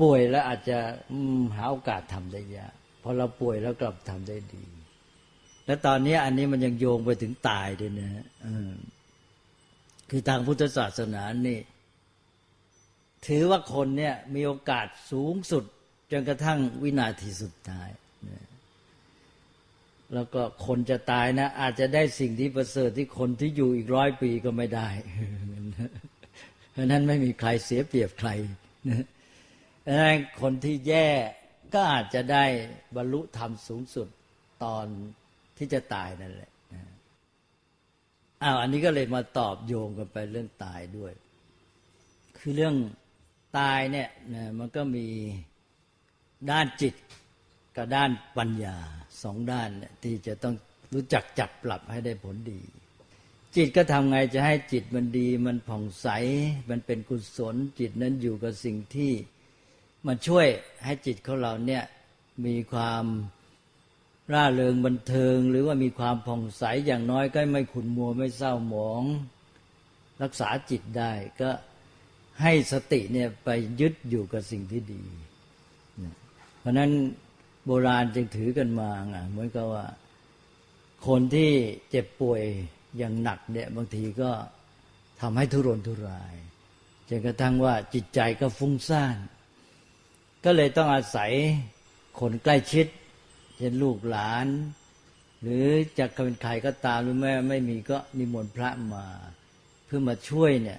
[0.00, 0.78] ป่วยแล้วอาจจะ
[1.56, 4.64] หาโอกาสทำได้ยากพอเราป่วยแล้วกลับทำได้ดี
[5.66, 8.26] และตอนนี้อันนี้มันยังโยงไปถึงตายด้วยนะ
[10.10, 11.58] คือทางพุทธศาสนานี่
[13.26, 15.64] ถือว่าคนเนี่ยมีโอกาสสูงสุด
[16.12, 17.88] จนกระทั่งวินาทีสุดท้าย
[20.14, 24.88] แล้วก็คนจะตายนะ อาจจะได้สิ่งที่ประเสริฐที่คนที่อยู่อีกร้อยปีก็ไม่ได้
[26.72, 28.30] เพราะนั้นไม่มีใครเสียเปรียบใคร
[28.88, 31.08] นะคนที่แย่
[31.74, 32.44] ก็อาจจะได้
[32.96, 34.08] บรรลุธรรมสูงสุด
[34.64, 34.86] ตอน
[35.58, 36.50] ที่จะตายนั่นแหละ
[38.42, 41.12] อ้าวอันนี้ก็เลยมาตอบโยงกันไปเรื่องตายด้วย
[42.38, 42.76] คือเรื่อง
[43.58, 45.06] ตายเนี่ยนะมันก็มี
[46.50, 46.94] ด้านจิต
[47.76, 48.76] กับด้านปัญญา
[49.22, 50.54] สองด้านเนี่ยที่จะต้อง
[50.94, 52.60] รู้จักจับปรับให้ได้ผลดี
[53.56, 56.08] จิตก็ทำไงจะให้จิตมันดี มันผ่องใส
[56.70, 59.12] มันเป็นกุศล จิตนั้นอยู่กับสิ่งที่
[60.06, 60.46] มันช่วย
[60.84, 61.84] ให้จิตของเราเนี่ย
[62.46, 63.04] มีความ
[64.32, 69.02] ร่าเริงบันเทิง หรือว่ามีความผ่องใสอย่างน้อยก็ไม่ขุนมัวไม่เศร้าหมอง
[70.22, 71.50] รักษาจิตได้ก็
[72.42, 73.48] ให้สติเนี่ยไป
[73.80, 75.04] ยึดอยู่กับสิ่งที่ดี
[76.60, 76.90] เพราะนั้น
[77.66, 79.86] โบราณจึงถือกันมาไงเหมือนกับว่า
[81.06, 81.50] คนที่
[81.90, 82.42] เจ็บป่วย
[82.96, 84.30] อย่างหนักเนี่ยบางทีก็
[85.20, 86.34] ทำให้ทุรนทุราย
[87.08, 89.16] จนกระทั่งว่าจิตใจก็ฟุ้งซ่าน
[90.44, 91.30] ก็เลยต้องอาศัย
[92.20, 92.86] คนใกล้ชิด
[93.56, 94.46] เช่นลูกหลาน
[95.42, 95.64] หรือ
[95.98, 99.06] จะเป็นใครก็ตามหรือแม่ไม่มีก็นิมนต์พระมา
[99.86, 100.78] เพื่อมาช่วยเนี่ย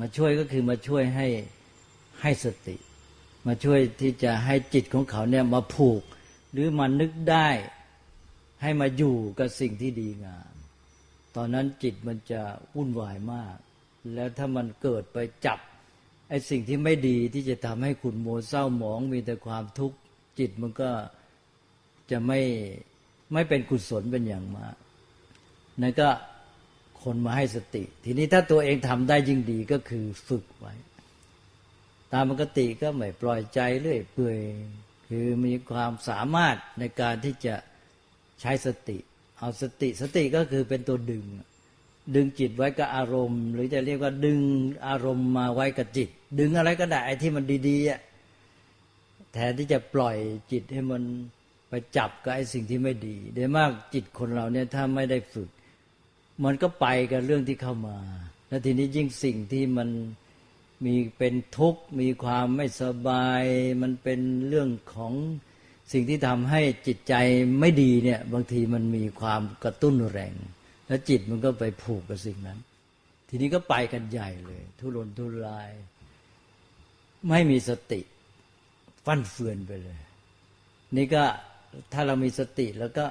[0.00, 1.26] มาช่วยก็คือมาช่วยให้
[2.20, 2.76] ให้สติ
[3.46, 6.02] มาช่วยที่จะให้จิตของเขาเนี่ยมาผูก
[6.52, 7.48] หรือมานึกได้
[8.62, 10.52] ให้มาอยู่กับสิ่งที่ดีงาม
[11.36, 12.42] ตอนนั้นจิตมันจะ
[12.74, 13.56] วุ่นวายมาก
[14.14, 15.58] แล้วถ้ามันเกิดไปจับ
[16.28, 19.98] ไอ้สิ่งที่ไม่ดีที่จะทำให้ขุนโมเศร้าหมองมีแต่ความทุกข์
[20.38, 20.90] จิตมันก็
[22.10, 22.40] จะไม่
[23.32, 24.76] ไม่เป็นกุศลเป็นอย่างมาก
[25.82, 26.08] นั่นก็
[27.02, 30.74] คนมาให้สติ ทีนี้ถ้าตัวเองทำได้ยิ่งดีก็คือฝึกไว้
[32.12, 34.38] ตามปกติก็ไม่ปล่อยใจเรื่อยเปื่อย
[35.10, 37.54] คือมีความสามารถในการที่จะ
[38.40, 38.98] ใช้สติ
[39.38, 41.24] เอาสติสติก็คือเป็นตัวดึง
[42.14, 44.40] ดึงจิตไว้กับอารมณ์ หรือจะเรียกว่าดึง
[44.88, 48.00] อารมณ์มาไว้กับจิต ดึงอะไรก็ได้ที่มันดีๆอะ
[49.32, 50.16] แทนที่จะปล่อย
[50.52, 51.02] จิตให้มัน
[51.68, 55.50] ไปจับกับไอ้สิ่งที่ไม่ดีโดยมากจิตคนเราเนี่ยถ้าไม่ได้ฝึก
[56.44, 57.98] มันก็ไปกับเรื่องที่เข้ามา
[58.48, 59.88] แล้วทีนี้ยิ่งสิ่งที่มัน
[60.84, 63.42] มีเป็นทุกข์ มีความไม่สบาย
[63.82, 65.12] มันเป็นเรื่องของ
[65.92, 67.14] สิ่งที่ทำให้จิตใจ
[67.60, 70.34] ไม่ดีเนี่ยบางทีมันมีความกระตุ้นแรง
[70.86, 72.58] แล้วจิตมันก็ไปผูกกับสิ่งนั้น
[73.28, 75.70] ทีนี้ก็ไปกันใหญ่เลย ทุรนทุราย
[77.28, 78.00] ไม่มีสติ
[79.04, 80.00] ฟั่นเฟือนไปเลย
[80.96, 81.24] นี่ก็
[81.92, 83.06] ถ้าเรามีสติแล้วก็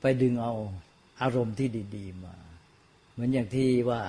[0.00, 0.52] ไปดึงเอา
[1.22, 2.36] อารมณ์ที่ดี ๆ มา
[3.12, 4.02] เหมือนอย่างที่ว่า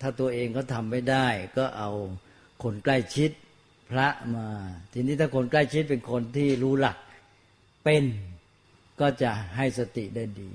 [0.00, 1.90] ถ้าตัวเองก็ทำไม่ได้ ก็เอา
[2.62, 3.30] คนใกล้ชิด
[3.90, 4.48] พระมา
[4.92, 6.98] ทีนี้ถ้าคนใกล้ชิดเป็นคนที่รู้หลัก
[7.84, 8.04] เป็น
[9.00, 10.52] ก็จะให้สติได้ดี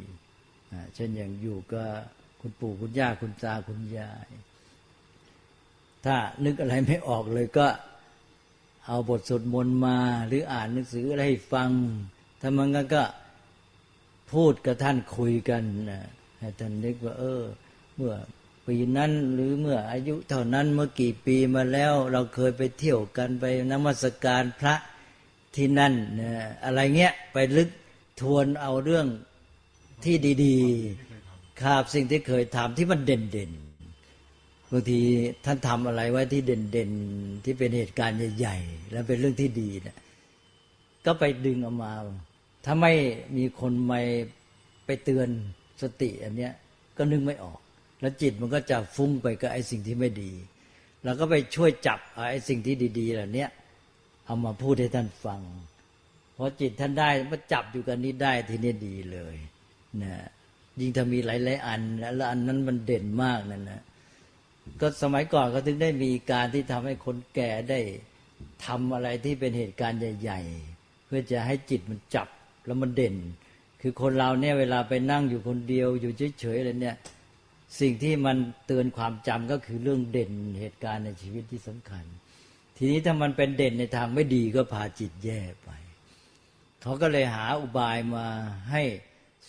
[0.96, 1.90] เช่นอย่างอยู่กับ
[2.42, 4.30] คุณปู่คุณย่าคุณตาคุณยาย
[6.06, 7.68] ถ้านึกอะไรไม่ออกเลยก็
[8.88, 11.70] เอาบทสวดมนต์มา หรืออ่านหนังสืออะไรให้ฟัง
[12.42, 13.04] ถ้ามันก็
[14.34, 15.64] พูดกับท่านคุยกัน
[16.40, 17.44] ให้ท่านนึกว่า เออ
[17.96, 18.14] เมื่อ
[18.74, 24.76] ปีนั้น หรือเมื่ออายุเท่านั้นเมื่อกี่ปีมาแล้ว เราเคยไปเที่ยวกันไปนมัสการพระ
[25.56, 26.32] ที่นั่นนะ
[26.66, 27.70] อะไรเงี้ยไปลึก
[28.22, 29.08] ทวนเอาเรื่อง
[30.06, 35.02] ที่ดีๆครับสิ่งที่เคยทำที่มันเด่นๆบางที
[35.46, 39.98] ท่านทำอะไรไว้ที่เด่นๆ ที่เป็นเหตุการณ์ใหญ่ๆ แล้วเป็นเรื่องที่ดีนะ
[41.06, 41.92] ก็ไปดึงออกมา
[42.66, 42.94] ถ้าไม่
[43.38, 44.02] มีคนไม่
[44.86, 45.28] ไปเตือน
[45.82, 46.54] สติอันเนี้ย
[46.98, 47.61] ก็นึกไม่ออก
[48.02, 50.32] แล้วจิตมันก็จะฟุ้งไปกับไอ้สิ่งที่ไม่ดี
[51.04, 52.00] เราก็ไปช่วยจับ
[52.32, 53.46] ไอ้สิ่งที่ดี ๆ เหล่านี้
[54.26, 55.42] เอามาพูดให้ท่านฟัง
[56.34, 59.36] เพอจิตท่านได้มาจับอยู่กันนี้ได้ทีนี้ดีเลย
[60.04, 60.14] นะ
[60.80, 63.82] ยิ่งถ้ามีหลายๆอันแล้วอันนั้นมันเด่นมากนั่นนะ
[64.82, 67.80] ก็สมัยก่อนก็ถึงได้มีการที่ทำให้คนแก่ได้
[68.66, 70.42] ทำอะไรที่เป็นเหตุการณ์ใหญ่
[70.74, 72.28] ๆ เพื่อจะให้จิตมันจับ
[72.66, 73.16] แล้วมันเด่น
[73.82, 76.96] คือคนเราเนี่ยเวลาไปนั่งอยู่คนเดียวอยู่เฉยๆอะไรเนี่ย
[77.80, 82.06] สิ่งที่มันเตือนความจำก็คือเรื่องเด่นเหตุการณ์ในชีวิตที่สำคัญ
[82.78, 85.70] ทีนี้ถ้ามันเป็นเด่นในทางไม่ดีก็พาจิตแย่ไป
[86.82, 88.28] เขาก็เลยหาอุบายมา
[88.72, 88.84] ให้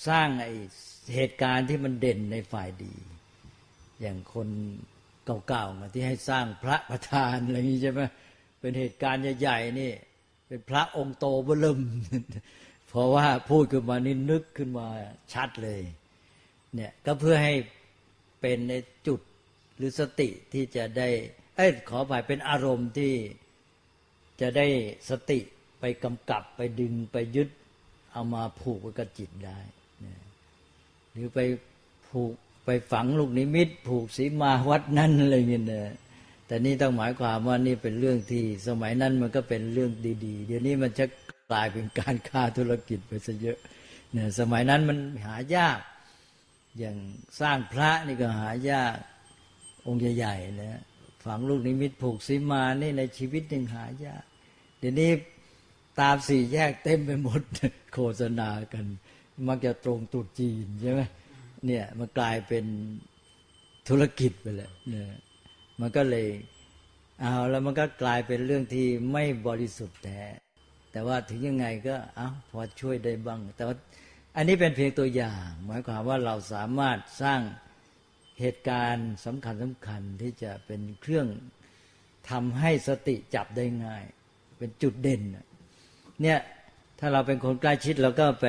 [0.08, 0.48] สร้างไอ
[1.14, 2.94] เหตุการณ์ที่มันเด่นในฝ่ายดี
[4.00, 4.48] อย่างคน
[5.48, 8.00] เก่าๆมาที่ให้สร้างพระประธานอะไรอย่างนี้ใช่ไหม
[8.60, 9.90] เป็นเหตุการณ์ใหญ่ๆนี่
[10.48, 11.80] เป็นพระองค์โตเบิ่ม
[12.88, 14.86] เพราะว่าพูดขึ้นมานี่นึกขึ้นมา
[15.32, 15.80] ชัดเลย
[16.74, 17.54] เนี่ยก็เพื่อให้
[18.42, 18.74] เป็นใน
[19.06, 19.20] จุด
[19.76, 21.08] หรือสติที่จะได้
[21.56, 23.12] เอ้ขอไปเป็นอารมณ์ที่
[24.40, 24.66] จะได้
[25.10, 25.38] สติ
[25.80, 27.48] ไปกำกับไปดึงไปยึด
[28.12, 29.58] เอามาผูกไว้กับจิตได้
[31.12, 31.38] หรือไป
[32.08, 32.32] ผูก
[32.64, 35.82] ไปฝังลูกนิมิต ผูกสีมาวัดนั่นอะไรเงี้ยนะ
[36.46, 39.90] แต่นี่ต้องหมายความว่านี่เป็นเรื่องที่สมัยนั้นมันก็เป็นเรื่อง
[40.24, 41.04] ดีๆ เดี๋ยวนี้มันจะ
[41.50, 43.58] กลายเป็นการค้าธุรกิจไปซะเยอะ
[44.12, 45.78] เนี่ยสมัยนั้นมันหายาก
[46.78, 46.96] อย่าง
[47.40, 48.94] สร้างพระนี่ก็หายาก
[49.86, 50.82] องค์ใหญ่ๆนะ
[51.24, 54.24] ฝังลูกนิมิตผูกสีมานี่ในชีวิตหนึ่งหายาก
[54.78, 55.10] เดี๋ยวนี้
[56.00, 57.40] ตามสี่แยกเต็มไปหมด
[57.92, 58.84] โฆษณากัน
[59.48, 61.00] มักจะตรงตุดจีนใช่ไหม
[61.66, 62.64] เนี่ยมันกลายเป็น
[63.88, 65.06] ธุรกิจไปแล้วเนี่ย
[65.80, 66.28] มันก็เลย
[67.20, 70.22] เอาแล้วมันก็กลายเป็นเรื่องที่ไม่บริสุทธิ์แท้
[70.92, 73.76] แต่ว่าถึงยังไงก็เอาพอช่วยได้บ้าง แต่ว่า
[74.36, 77.40] อันนี้เป็นเพียงตัวอย่าง หมายความว่าเราสามารถสร้าง
[78.40, 81.26] เหตุการณ์สำคัญสำคัญที่จะเป็นเครื่อง
[82.30, 84.04] ทำให้สติจับได้ง่าย
[84.58, 85.22] เป็นจุดเด่น
[86.22, 86.38] เนี่ย
[86.98, 88.46] ถ้าเราเป็นคนใกล้ชิดเราก็ไป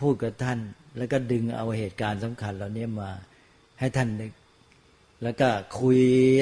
[0.00, 0.58] พูดกับท่าน
[0.98, 3.10] แล้วก็ดึงเอาเหตุการณ์สำคัญเหล่านี้มา
[3.80, 4.32] ให้ท่านนึก
[5.22, 5.48] แล้วก็
[5.80, 6.00] คุย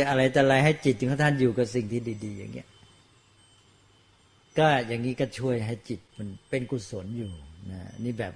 [0.08, 2.68] อะไรแต่อะไรให้จิตของท่านอยู่กับสิ่งที่ดี ๆ อย่างเงี้ย
[4.58, 7.32] ก็อย่างนี้ก็ช่วยให้จิตมันเป็นกุศลอยู่
[7.70, 8.32] นะนี่แบบ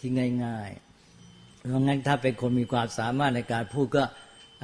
[0.00, 0.10] ที่
[0.44, 4.04] ง่ายๆ เพราะงั้นถ้าเป็นคนมีความสามารถในการพูดก็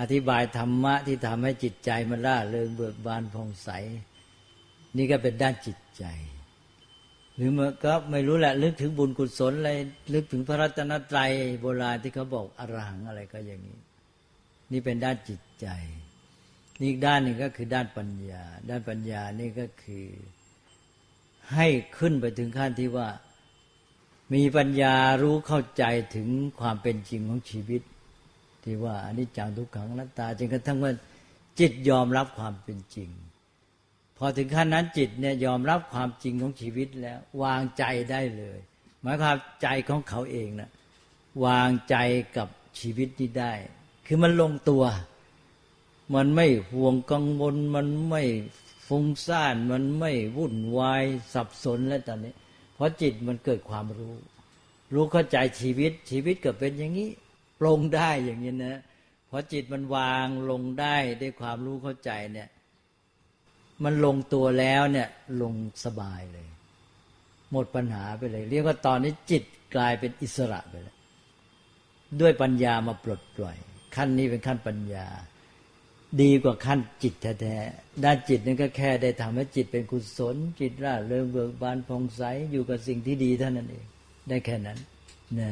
[0.01, 3.71] อธิบายธรรมะที่ทำให้จิตใจมันล่าเริงเบิกบานผ่องใส
[4.97, 6.05] นี่ก็เป็นด้านจิตใจ
[7.37, 9.71] หรือมันก็ไม่รู้แหละลึกถึงบุญกุศลอะไร
[10.15, 13.79] ลึกถึงพระรัตนตรัยโบราณที่เขาบอกอรหังอะไรก็อย่างนี้
[14.73, 15.67] นี่เป็นด้านจิตใจ
[16.81, 20.07] นี่อีกด้านหนึ่งก็คือด้านปัญญา ด้านปัญญานี่ก็คือ
[21.55, 21.67] ให้
[21.99, 23.09] ขึ้นไปถึงขั้นที่ว่า
[24.33, 25.85] มีปัญญารู้เข้าใจ
[26.15, 26.29] ถึง
[26.61, 27.83] ความเป็นจริงของชีวิต
[28.63, 30.93] ที่ว่าอันนี้จังทุกขังนัตตาจนกระทั่งว่า
[31.59, 33.11] จิตยอมรับความเป็นจริง
[34.17, 38.59] พอถึงขั้นนั้นจิตเนี่ยยอมรับความจริงของชีวิตแล้ววางใจได้เลย
[39.03, 40.71] หมายความใจของเขาเองนะ
[41.45, 41.97] วางใจ
[42.37, 42.49] กับ
[42.81, 43.53] ชีวิตนี้ได้
[44.07, 44.85] คือมันลงตัว
[46.15, 48.23] มันไม่ห่วงกังวลมันไม่
[48.87, 52.35] ฟุ้งซ่านมันไม่วุ่นวายสับสนแล้วตอนนี้
[52.77, 54.15] เพราะจิตมันเกิดความรู้
[54.95, 57.11] รู้เข้าใจชีวิตชีวิตเก็เป็นอย่างนี้
[57.61, 58.81] ปรงได้อย่างนี้นะ
[59.31, 62.49] พอจิตมันวางลงได้ด้วยความรู้เข้าใจเนี่ย
[63.85, 65.09] มันลงตัวแล้วเนี่ย
[65.43, 66.49] ลงสบายเลย
[67.53, 70.97] หมดปัญหาไปเลย เรียกว่าตอนนี้จิตกลายเป็นอิสระไปแล้ว
[72.21, 73.57] ด้วยปัญญามาปลดปล่อย
[73.97, 75.07] ขั้นนี้เป็นขั้นปัญญา
[76.23, 83.87] ดีกว่าขั้นจิตแท้ๆด้านจิตนั่นก็แค่ได้ทำให้จิตเป็นกุศล จิตร่าเริงเบิกบานผ่องใสอยู่กับสิ่งที่ดีเท่านั้นเอง
[84.29, 84.79] ได้แค่นั้น
[85.39, 85.51] นะ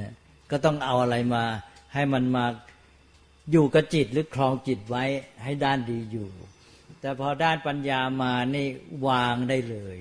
[0.50, 1.44] ก็ต้องเอาอะไรมา
[1.94, 2.44] ให้มันมา
[3.50, 5.04] อยู่กับจิตหรือคลองจิตไว้
[5.42, 6.28] ให้ด้านดีอยู่
[7.00, 8.66] แต่พอด้านปัญญามานี่
[9.08, 9.96] วางได้เลย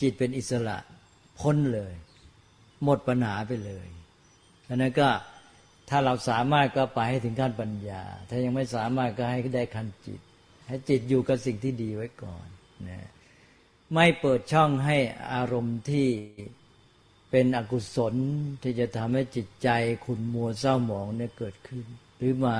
[0.00, 0.78] จิตเป็นอิสระ
[1.40, 1.92] พ้นเลย
[2.84, 3.86] หมดปัญหาไปเลย
[4.68, 5.08] อันนั้นก็
[5.90, 10.20] ถ้าเราสามารถก็ไปให้ถึงขั้นปัญญา ถ้ายังไม่สามารถก็ให้ได้ขั้นจิต
[10.68, 12.46] ให้จิตอยู่กับสิ่งที่ดีไว้ก่อน
[12.88, 13.08] นะ
[13.94, 14.96] ไม่เปิดช่องให้
[15.32, 16.08] อารมณ์ที่
[17.30, 18.14] เป็นอกุศล
[18.62, 19.68] ที่จะทำให้จิตใจ
[20.04, 21.84] ขุนมัวเศร้าหมองเนี่ยเกิดขึ้น
[22.16, 22.56] หรือมา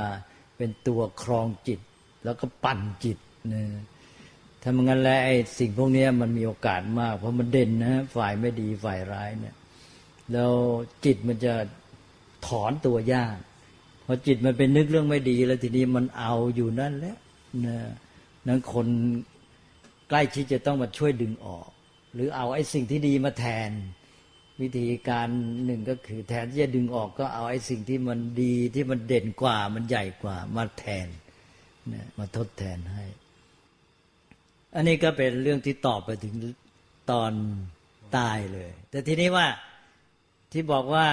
[0.56, 1.80] เป็นตัวครองจิต
[2.24, 3.18] แล้วก็ปั่นจิต
[3.52, 3.64] นะ
[4.62, 9.56] ถ้ามันงั้นแล้วไอ้สิ่งพวกนี้มันมีโอกาสมาก เพราะมันเด่นนะฝ่ายไม่ดีฝ่ายร้ายเนี่ย
[10.32, 10.52] แล้ว
[11.04, 11.54] จิตมันจะ
[12.46, 13.38] ถอนตัวยาก
[14.06, 17.16] พอจิตมันเป็นนึกเรื่องไม่ดี แล้วทีนี้มันเอาอยู่นั่นแหละ
[17.66, 17.78] นะ
[18.46, 18.86] นั้นคน
[20.08, 21.68] ใกล้ชิดจะต้องมาช่วยดึงออก
[22.14, 23.70] หรือเอาไอ้สิ่งที่ดีมาแทน
[24.60, 25.28] วิธีการ
[25.64, 31.08] หนึ่งก็คือแทนที่จะดึงออกก็เอาไอ้สิ่งที่มันดีที่มันเด่นกว่ามันใหญ่กว่ามาแทน
[31.92, 33.04] นะมาทดแทนให้
[34.74, 36.34] อันนี้ก็เป็นเรื่องที่ตอบไปถึง
[37.10, 37.32] ตอน
[38.16, 39.46] ตายเลย แต่ทีนี้ว่า
[40.52, 41.06] ที่บอกว่า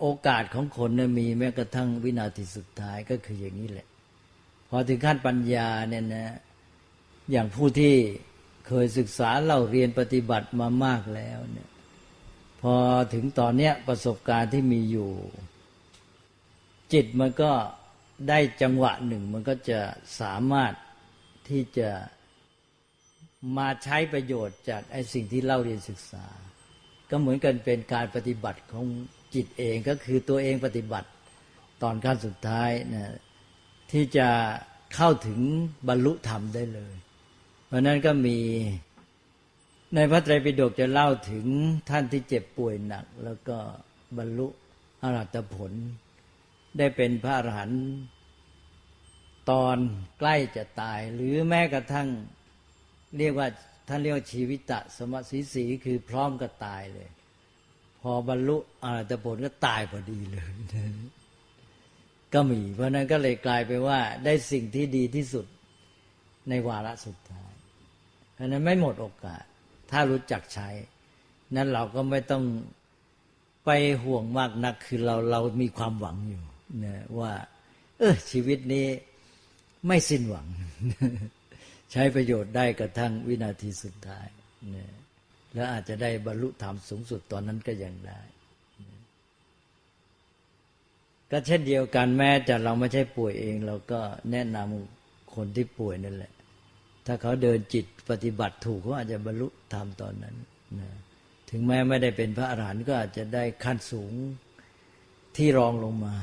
[0.00, 3.88] โอกาสของคนเนี่ยมีแม้กระทั่งวินาทีสุดท้ายก็คืออย่างนี้แหละ
[4.68, 6.28] พอถึงขั้นปัญญาเนี่ยนะ
[7.30, 7.94] อย่างผู้ที่
[8.66, 11.68] เคยศึกษาเล่าเรียนปฏิบัติมามากแล้วเนี่ย
[12.62, 12.74] พอ
[13.14, 15.10] ถึงตอนเนี้ยประสบการณ์ที่มีอยู่
[16.92, 17.52] จิตมันก็
[18.28, 19.80] ได้จังหวะหนึ่ง มันก็จะ
[20.20, 20.72] สามารถ
[21.48, 21.90] ที่จะ
[23.56, 26.26] มาใช้ประโยชน์จากไอ้สิ่งที่เล่าเรียนศึกษา
[27.10, 28.86] ก็เหมือนกันเป็นการปฏิบัติของ
[29.34, 31.08] จิตเองก็คือตัวเองปฏิบัติ
[31.82, 33.14] ตอนขั้นสุดท้ายนะ
[33.92, 34.28] ที่จะ
[34.94, 35.40] เข้าถึง
[35.88, 36.94] บรรลุธรรมได้เลย
[37.66, 38.38] เพราะนั้นก็มี
[39.94, 41.46] ในพระไตรปิฎกจะเล่าถึง
[41.90, 43.58] ท่านที่เจ็บป่วยหนัก แล้วก็
[44.18, 44.46] บรรลุ
[45.02, 45.72] อรหัตผล
[46.78, 47.82] ได้เป็นพระอรหันต์
[49.50, 49.78] ตอน
[50.18, 52.08] ใกล้จะตาย หรือแม้กระทั่ง
[53.18, 53.48] เรียกว่า
[53.88, 57.08] ท่านเรียกว่าชีวิตะสมสีสีคือพร้อมกับตายเลย
[58.02, 60.44] พอบรรลุอรหัตผลก็ตายพอดีเลย
[62.34, 65.46] ก็มี เพราะนั้นก็เลยกลายไปว่า ได้สิ่งที่ดีที่สุด
[66.48, 67.52] ในวาระสุดท้าย
[68.34, 69.42] เพราะนั้นไม่หมดโอกาส
[69.90, 70.68] ถ้ารู้จักใช้
[71.56, 72.44] นั้นเราก็ไม่ต้อง
[73.64, 73.70] ไป
[74.04, 76.42] ห่วงมากนักคือเราเรามีความหวังอยู่
[76.84, 77.32] นะว่า
[77.98, 78.86] เออชีวิตนี้
[79.86, 80.46] ไม่สิ้นหวัง
[81.92, 84.26] ใช้ประโยชน์ได้กระทั่งวินาทีสุดท้าย
[84.74, 84.97] นะ
[85.58, 88.20] แล้วอาจจะได้บรรลุธรรมสูงสุดตอนนั้นก็ยังได้
[91.30, 94.00] ก็เช่นเดียวกันแม้จะเราไม่ใช่ป่วยเอง เราก็
[94.32, 96.32] แนะนำคนที่ป่วยนั่นแหละ
[97.06, 100.36] ถ้าเขาเดินจิตปฏิบัติถูกเขาอาจจะบรรลุธรรมตอนนั้น
[100.78, 100.88] นะ
[101.50, 104.12] ถึงแม้ไม่ได้เป็นพระอรหันต์ก็อาจจะได้ขั้นสูง
[105.36, 106.16] ที่รองลงมา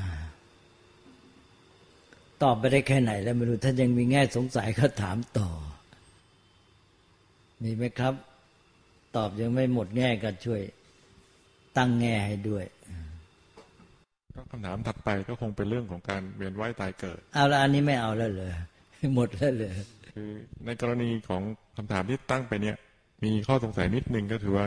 [2.43, 5.49] ตอบไปได้แค่ไหนแล้วไม่รู้ถ้านยังมีแง่สงสัยก็ถามต่อ
[7.63, 8.13] มีไหมครับ
[9.15, 10.61] ตอบยังไม่หมดแง่ก็ช่วย
[11.77, 12.65] ตั้งแง่ให้ด้วย
[14.35, 18.49] ก็คำถามถัดไปก็คงเป็นเรื่องของการเวียนว่ายตายเกิด เอาละอันนี้ไม่เอาแล้วเลย
[19.15, 19.73] หมดแล้วเลย
[20.13, 20.29] คือ
[20.65, 21.41] ในกรณีของ
[21.77, 22.75] คำถามที่ตั้งไปเนี่ย
[23.23, 24.65] มีข้อสงสัยนิดนึงก็คือว่า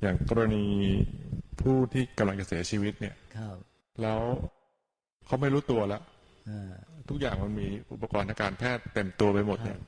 [0.00, 0.64] อย่างกรณี
[1.60, 3.56] ผู้ที่กำลังจะเสียชีวิตเนี่ยครับ
[4.02, 4.20] แล้ว
[5.26, 6.02] เขาไม่รู้ตัวแล้ว
[6.48, 6.72] อ่า
[7.08, 9.78] ทุกอย่างมันมีอุปกรณ์ทางการแพทย์เต็มตัวไปหมดเนี่ย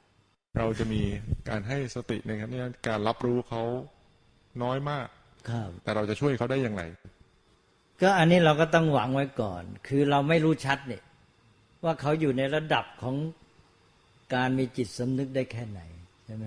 [0.59, 1.03] เราจะมี
[1.49, 3.63] การให้สติในการเนี่ยการรับรู้เขา
[4.63, 5.07] น้อยมาก
[5.51, 6.83] ครับ แต่เราจะช่วยเขาได้อย่างไร
[8.03, 11.03] ก็อันนี้เราก็ต้องหวังไว้ก่อน คือเราไม่รู้ชัดเนี่ย
[11.85, 13.17] ว่าเขาอยู่ในระดับของ
[14.35, 15.81] การมีจิตสำนึกได้แค่ไหน
[16.27, 16.47] ใช่ไหม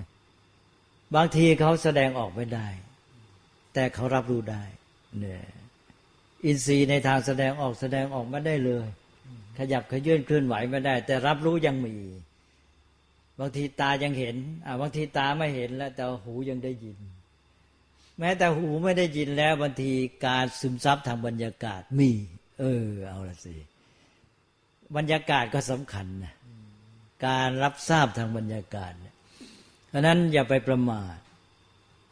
[1.16, 2.68] บางทีเขาแสดงออกไม่ได้
[3.74, 4.64] แต่เขารับรู้ได้
[5.20, 5.44] เนี่ย
[6.46, 8.88] อินทรีย์ในทางแสดงออกแสดงออกไม่ได้เลย
[9.58, 11.96] ขยับขยื่นเคลื่อนไหวไม่ได้ แต่รับรู้ยังมี
[13.40, 16.98] บางทีตายังเห็นอ่าบางทีตาไม่เห็นแล้ว แต่หูยังได้ยิน
[18.20, 19.92] แม้แต่หูไม่ได้ยินแล้วบางที
[20.26, 22.12] การซึมซับทางบรรยากาศมี
[22.60, 23.56] เออ เอาละสิ
[24.96, 26.34] บรรยากาศก็สำคัญนะ
[27.28, 29.16] การรับทราบทางบรรยากาศเนี่ย
[29.90, 31.16] เพราะนั้นอย่าไปประมาท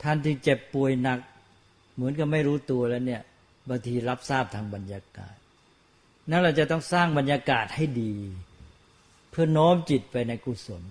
[0.04, 1.20] ท่านที่เจ็บป่วยหนัก
[1.96, 3.22] เหมือนกับไม่รู้ตัวแล้วเนี่ย
[3.70, 5.36] บางทีรับทราบทางบรรยากาศ
[6.30, 8.14] นั้นเราจะต้องสร้างบรรยากาศให้ดี
[9.30, 10.84] เพื่อโน้มจิตไปในกุศล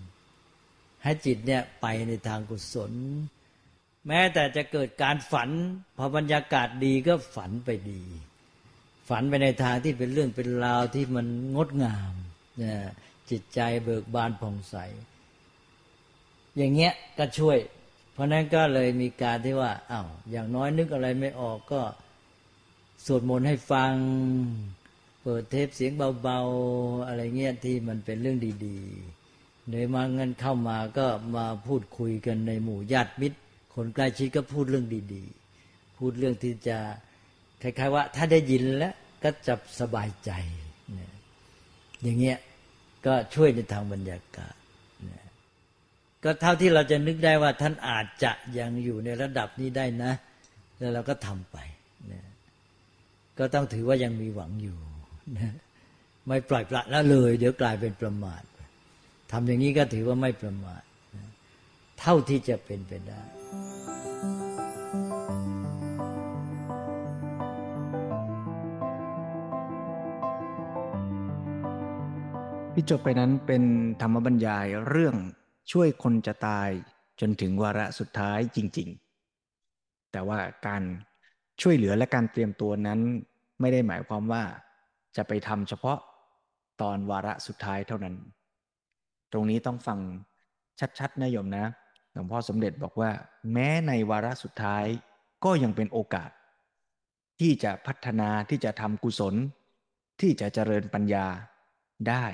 [1.02, 2.92] ให้จิตเนี่ยไปในทางกุศล
[4.06, 5.50] แม้แต่จะเกิดการฝัน
[5.96, 8.02] พอบรรยากาศดีก็ฝันไปดี
[9.08, 12.14] ฝันไปในทางที่เป็นเรื่องเป็นราวที่มันงดงาม
[12.62, 12.74] นะ
[13.30, 14.76] จิตใจเบิกบานผ่องใส
[16.56, 17.58] อย่างเงี้ยก็ช่วย
[18.12, 21.82] เพราะนั้นก็เลยมีการที่ว่าอา้าวอย่างน้อยนึกอะไรไม่ออกก็
[23.06, 23.92] สวดมนต์ให้ฟัง
[25.22, 29.21] เปิดเทปเสียงเบาๆ อะไรเงี้ยที่มันเป็นเรื่องดี ๆ
[29.70, 33.38] เนยมาเงินเข้ามาก็มาพูดคุยกันในหมู่ญาติมิตร
[33.75, 36.79] คนใกล้ชิดก็พูดเรื่องดีๆ พูดเรื่องที่จะ
[37.62, 40.31] คล้ายๆว่า ถ้าได้ยินแล้วก็จะสบายใจ
[40.92, 41.12] เนี่ย
[42.03, 42.38] อย่างเงี้ย
[43.07, 44.55] ก็ช่วยในทางบรรยากาศ
[45.09, 45.25] นี่ย
[46.25, 51.57] ก็เท่าที่เราจะนึกได้ว่าท่านอาจจะยังอยู่ในระดับนี้ได้นะแแล้วเราก็ทำไป
[52.12, 52.22] นะ
[53.38, 54.79] ก็ต้องถือว่ายังมีหวังอยู่
[55.38, 55.53] นะ
[56.27, 58.42] ไม่ปล่อยปละละเลย เดี๋ยวกลายเป็นประมาท
[59.34, 60.82] ทำอย่างนี้ก็ถือว่าไม่ประมาท
[62.00, 63.22] เท่าที่จะเป็นไปได้
[72.74, 73.62] ที่จบไปนั้นเป็น
[74.00, 75.16] ธรรมบรรยายเรื่อง
[75.72, 76.68] ช่วยคนจะตาย
[77.20, 78.88] จนถึงวาระสุดท้ายจริง
[79.50, 80.82] ๆ แต่ว่าการ
[81.60, 83.00] ช่วยเหลือและการเตรียมตัวนั้น
[83.60, 84.42] ไม่ได้หมายความว่า
[85.16, 85.98] จะไปทำเฉพาะ
[86.82, 88.16] ตอนวาระสุดท้ายเท่านั้น
[89.32, 89.98] ตรงนี้ต้องฟัง
[90.98, 91.64] ชัดๆนะโยมนะ
[92.12, 93.10] หลวงพ่อสมเด็จบอกว่า
[93.52, 94.84] แม้ในวาระสุดท้าย
[95.44, 96.30] ก็ยังเป็นโอกาส
[97.40, 99.34] ที่จะพัฒนาที่จะทำกุศล
[100.20, 101.26] ที่จะเจริญปัญญา
[102.08, 102.26] ได้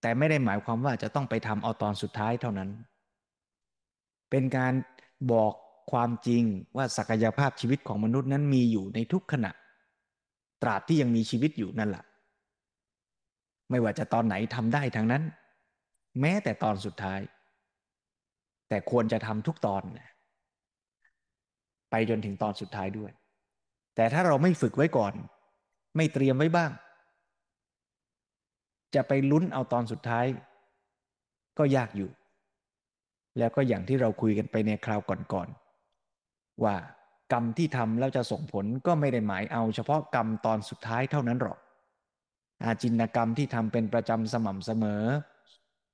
[0.00, 2.70] แต่ไม่ได้หมายความว่าจะต้องไปทำเอาตอนสุดท้ายเท่านั้น
[4.30, 4.72] เป็นการ
[5.32, 5.52] บอก
[5.92, 6.42] ความจริง
[6.76, 9.50] ว่าศักยภาพชีวิตของมนุษย์นั้นมีอยู่ในทุกขณะ
[10.62, 12.04] ตราบที่ยังมีชีวิตอยู่นั่นแหละ
[13.70, 15.22] ไม่ว่าจะตอนไหนทำได้ทั้งนั้น
[16.20, 17.20] แม้แต่ตอนสุดท้าย
[18.68, 19.82] แต่ควรจะทำทุกตอน
[21.90, 23.12] ไปจนถึงตอนสุดท้ายด้วย
[23.96, 25.12] แต่ถ้าเราไม่ฝึกไว้ก่อน
[25.96, 26.70] ไม่เตรียมไว้บ้าง
[28.94, 30.26] จะไปลุ้นเอาตอนสุดท้าย
[31.58, 32.10] ก็ยากอยู่
[33.38, 35.00] แล้วก็อย่างที่เราคุยกันไปในคราว
[35.32, 36.76] ก่อนๆว่า
[37.32, 41.58] กรรมที่ทำแล้วจะส่งผลก็ไม่ได้หมายเอาเฉพาะกรรมตอนสุดท้ายเท่านั้นหรอก
[42.64, 45.04] อาจินกรรมที่ทำเป็นประจำสม่ำเสมอ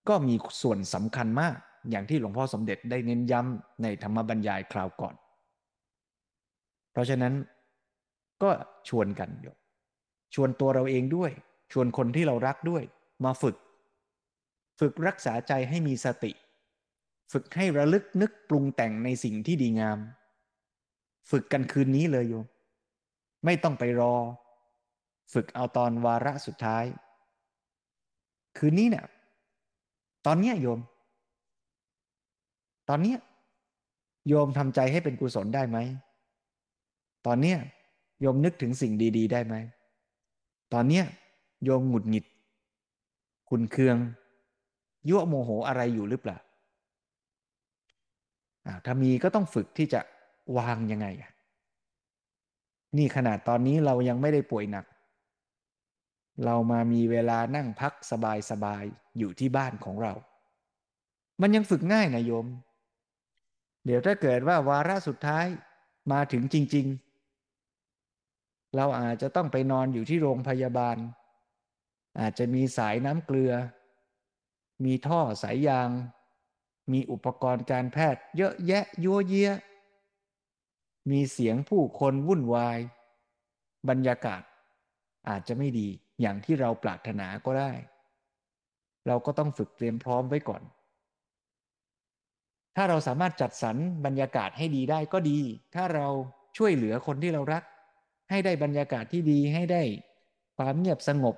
[0.08, 1.56] ก็มีส่วนสำคัญมาก
[1.90, 5.14] อย่างที่หลวงพ่อสมเด็จได้เน้นย้ำในธรรมบรรยายคราวก่อน
[6.92, 7.34] เพราะฉะนั้น
[8.42, 8.50] ก็
[8.88, 9.46] ชวนกันโย
[10.34, 11.30] ชวนตัวเราเองด้วย
[11.72, 12.82] ชวนคนที่เรารักด้วย
[13.24, 13.56] มาฝึก
[14.80, 16.32] ฝึกรักษาใจให้มีสติ
[17.32, 19.98] ฝึกให้ระลึกนึกปรุงแต่งในสิ่งที่ดีงาม
[21.30, 22.46] ฝึกกันคืนนี้เลยโยม
[23.44, 24.14] ไม่ต้องไปรอ
[25.32, 26.84] ฝึกเอาตอนวาระสุดท้าย
[28.56, 29.04] คืนนี้เนี่ย
[30.26, 30.80] ตอนเนี้ยโยม
[32.88, 33.18] ตอนเนี้ย
[34.28, 35.78] โยมทำใจให้เป็นกุศลได้ไหม
[37.26, 37.58] ตอนเนี้ย
[38.20, 39.54] โยมนึกถึงสิ่งดี ๆ ได้ไหม
[40.72, 41.04] ตอนเนี้ย
[41.64, 42.24] โยมหงุดหงิด
[43.50, 43.96] คุณเคือง
[45.08, 46.38] ยั่วโมโหอะไรอยู่หรือเปล่า
[48.84, 50.00] ถ้ามีก็ต้องฝึกที่จะ
[50.58, 51.06] วางยังไง
[52.96, 54.84] นี่ขนาดตอนนี้เรายังไม่ได้ป่วยหนัก
[56.44, 57.94] เรามามีเวลานั่งพัก
[58.50, 60.12] สบายๆอยู่ที่บ้านของเรา
[61.40, 62.46] มันยังฝึกง่ายนะโยม
[63.84, 65.46] เดี๋ยวถ้าเกิดว่าวาระสุดท้าย
[66.12, 66.86] มาถึงจริง
[67.80, 70.96] ๆ เราอาจจะต้องไปนอนอยู่ที่โรงพยาบาล
[72.20, 73.52] อาจจะมีสายน้ำเกลือ
[74.84, 75.90] มีท่อสายยาง
[76.92, 79.50] มีอุปกรณ์การแพทย์เยอะแยะยั่วเยีย
[81.10, 82.78] มีเสียงผู้คนวุ่นวาย
[83.88, 84.42] บรรยากาศ
[85.28, 85.88] อาจจะไม่ดี
[86.20, 87.72] อย่างที่เราปรารถนาก็ได้
[89.06, 90.62] เราก็ต้องฝึกเตรียมพร้อมไว้ก่อน
[92.76, 95.38] ถ้าเราสามารถจัดสรรบรรยากาศให้ดีได้ก็ดี
[95.74, 96.06] ถ้าเรา
[96.56, 97.62] ช่วยเหลือคนที่เรารัก
[98.30, 99.82] ให้ได้บรรยากาศที่ดีให้ได้
[100.58, 101.34] ความเงียบสงบ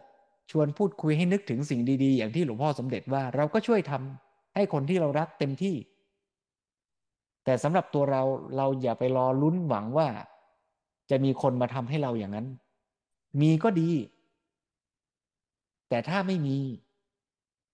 [0.50, 5.76] ชวนพูดคุยให้นึกถึงสิ่งดีๆ อย่างที่หลวงพ่อสมเด็จว่าเราก็ช่วยทำให้คนที่เรารักเต็มที่
[7.44, 8.22] แต่สำหรับตัวเรา
[8.56, 10.08] เราอย่าไปรอลุ้นหวังว่า
[11.10, 12.46] จะมีคนมาทำให้เราอย่างนั้น
[13.40, 13.88] มีก็ดี
[15.88, 16.56] แต่ถ้าไม่มี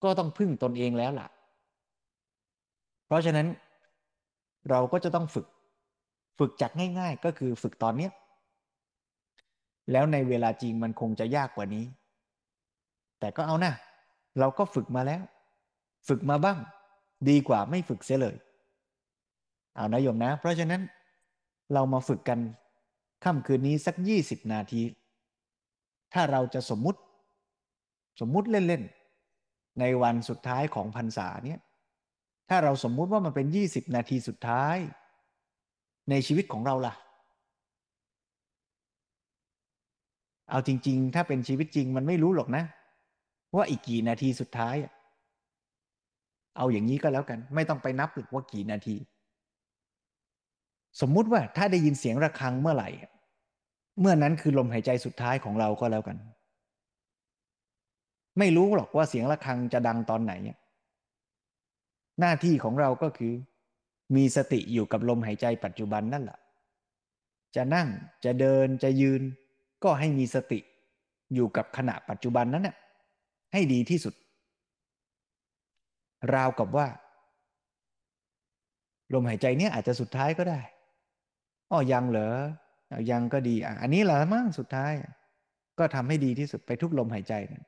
[0.02, 1.28] ก็ต้องพึ่งตนเองแล้วล่ะ
[3.06, 3.46] เพราะฉะนั้น
[4.70, 5.46] เราก็จะต้องฝึก
[6.38, 8.12] ฝึกจากง่าย ๆ ก็คือฝึกตอนเนี้ย
[9.92, 11.84] แล้วในเวลาจริงมันคงจะยากกว่านี้
[13.20, 13.72] แต่ก็เอานะ
[14.38, 15.22] เราก็ฝึกมาแล้ว
[16.08, 16.58] ฝึกมาบ้าง
[17.28, 18.36] ดีกว่าไม่ฝึกเสียเลย
[19.76, 20.82] เอานะโยมนะ เพราะฉะนั้น
[21.72, 22.38] เรามาฝึกกัน
[23.24, 24.82] ค่ำคืนนี้สักยี่สิบนาที
[26.12, 27.00] ถ้าเราจะสมมุติ
[28.20, 31.60] สมมุติเล่นๆ ในวันสุดท้ายของพรรษาเนี่ย
[32.48, 34.76] ถ้าเราสมมุติว่ามันเป็นยี่สิบนาทีสุดท้าย
[36.10, 36.94] ในชีวิตของเราล่ะ
[40.50, 42.64] เอาจริง ๆ ถ้าเป็นชีวิตจริงมันไม่รู้หรอกนะ
[43.56, 44.76] ว่าอีกกี่นาทีสุดท้าย
[46.56, 48.96] เอาอย่างนี้ก็แล้วกัน ไม่ต้องไปนับหรอกว่ากี่นาที
[51.00, 52.88] สมมุติว่าถ้าได้ยินเสียงระฆังเมื่อไหร่
[54.00, 56.16] เมื่อนั้นคือลมหายใจสุดท้ายของเราก็แล้วกัน
[58.38, 60.32] ไม่รู้หรอกว่าเสียงะระฆังจะดังตอนไหน
[62.20, 63.32] หน้าที่ของเราก็คือ
[64.16, 66.38] มีสติอยู่กับลมหายใจปัจจุบันนั่นแหละ
[67.56, 67.88] จะนั่ง
[68.24, 69.22] จะเดินจะยืน
[69.84, 70.60] ก็ให้มีสติ
[71.34, 72.76] อยู่กับขณะปัจจุบันนั้นน่ะ
[73.52, 74.14] ให้ดีที่สุด
[76.34, 76.86] ราวกับว่า
[79.12, 80.60] ลมหายใจเนี้ยอาจจะสุดท้ายก็ได้
[81.70, 82.34] อ้อยังเหรอ
[82.90, 84.92] อยังก็ดีอะอันนี้แหละมั้งสุดท้าย
[85.78, 87.62] ก็ทำให้ดีที่สุดไปทุกลมหายใจนะ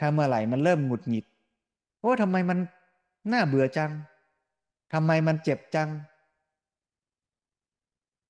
[0.00, 1.26] ถ้าเมื่อไหร่มันเริ่มหงุดหงิด
[2.00, 2.58] โอ้ทำไมมัน
[3.32, 3.90] น่าเบื่อจัง
[4.92, 5.88] ทำไมมันเจ็บจัง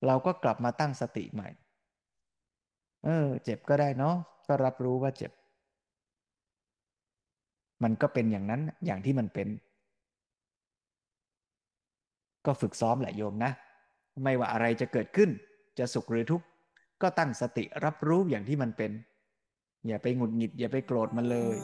[0.05, 1.49] เราก็กลับมาตั้งสติใหม่
[3.05, 4.15] เออ เจ็บก็ได้เนาะ
[4.47, 5.31] ก็รับรู้ว่าเจ็บ
[7.83, 9.47] มันก็เป็นอย่างนั้นอย่างที่มันเป็น
[12.45, 13.51] ก็ฝึกซ้อมแหละโยมนะ
[14.23, 15.29] ไม่ว่าอะไรจะเกิดขึ้น
[15.79, 16.45] จะสุขหรือทุกข์
[17.01, 18.91] ก็ตั้งสติรับรู้อย่างที่มันเป็น
[19.85, 21.57] อย่าไปหงุดหงิด อย่าไปโกรธมันเลย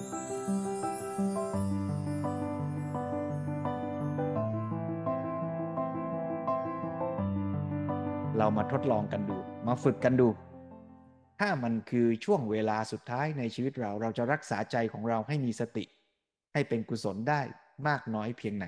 [8.37, 9.37] เรามาทดลองกันดู
[9.67, 10.27] มาฝึกกันดู
[11.39, 15.85] ถ้ามันคือช่วงเวลาสุดท้ายในชีวิตเรา เราจะรักษาใจของเราให้มีสติ
[16.53, 17.41] ให้เป็นกุศลได้
[17.87, 18.67] มากน้อยเพียงไหน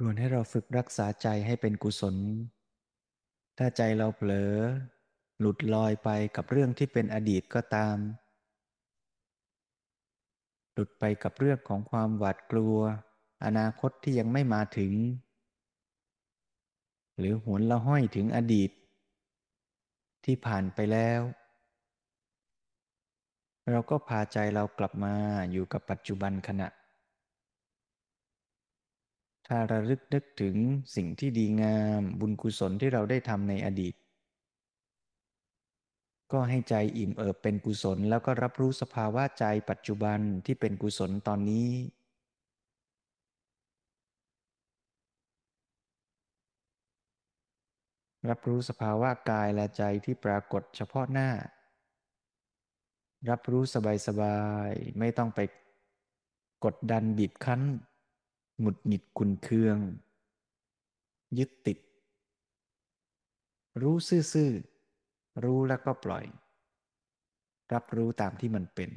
[0.00, 2.16] ชวนให้เราฝึกรักษาใจให้เป็นกุศล
[3.58, 4.52] ถ้าใจเราเผลอ
[5.40, 7.96] หลุดลอยไปกับเรื่องที่เป็นอดีตก็ตาม
[10.72, 12.76] หลุดไปกับเรื่องของความหวาดกลัว
[13.44, 14.92] อนาคตที่ยังไม่มาถึง
[17.18, 18.70] หรือหวนละห้อยถึงอดีต
[20.24, 21.20] ที่ผ่านไปแล้ว
[23.70, 25.14] เราก็พาใจเรากลับมา
[25.52, 26.68] อยู่กับปัจจุบันขณะ
[29.46, 30.56] ถ้าระลึกนึกถึง
[30.96, 33.94] สิ่งที่ดีงามบุญกุศลที่เราได้ทำในอดีต
[36.32, 41.70] ก็ให้ใจอิ่มเอิบเป็นกุศล แล้วก็รับรู้สภาวะใจปัจจุบันที่เป็นกุศลตอนนี้
[48.30, 51.30] รับรู้สภาวะกายและใจที่ปรากฏเฉพาะหน้า
[53.30, 53.62] รับรู้
[54.06, 55.40] สบายๆไม่ต้องไป
[56.64, 57.60] กดดันบีบคั้น
[58.60, 59.78] หงุดหงิดคุนเคือง
[61.38, 61.78] ยึดติด
[63.82, 63.96] รู้
[64.32, 66.24] ซื่อๆ รู้แล้วก็ปล่อย
[67.72, 68.90] รับรู้ตามที่มันเป็น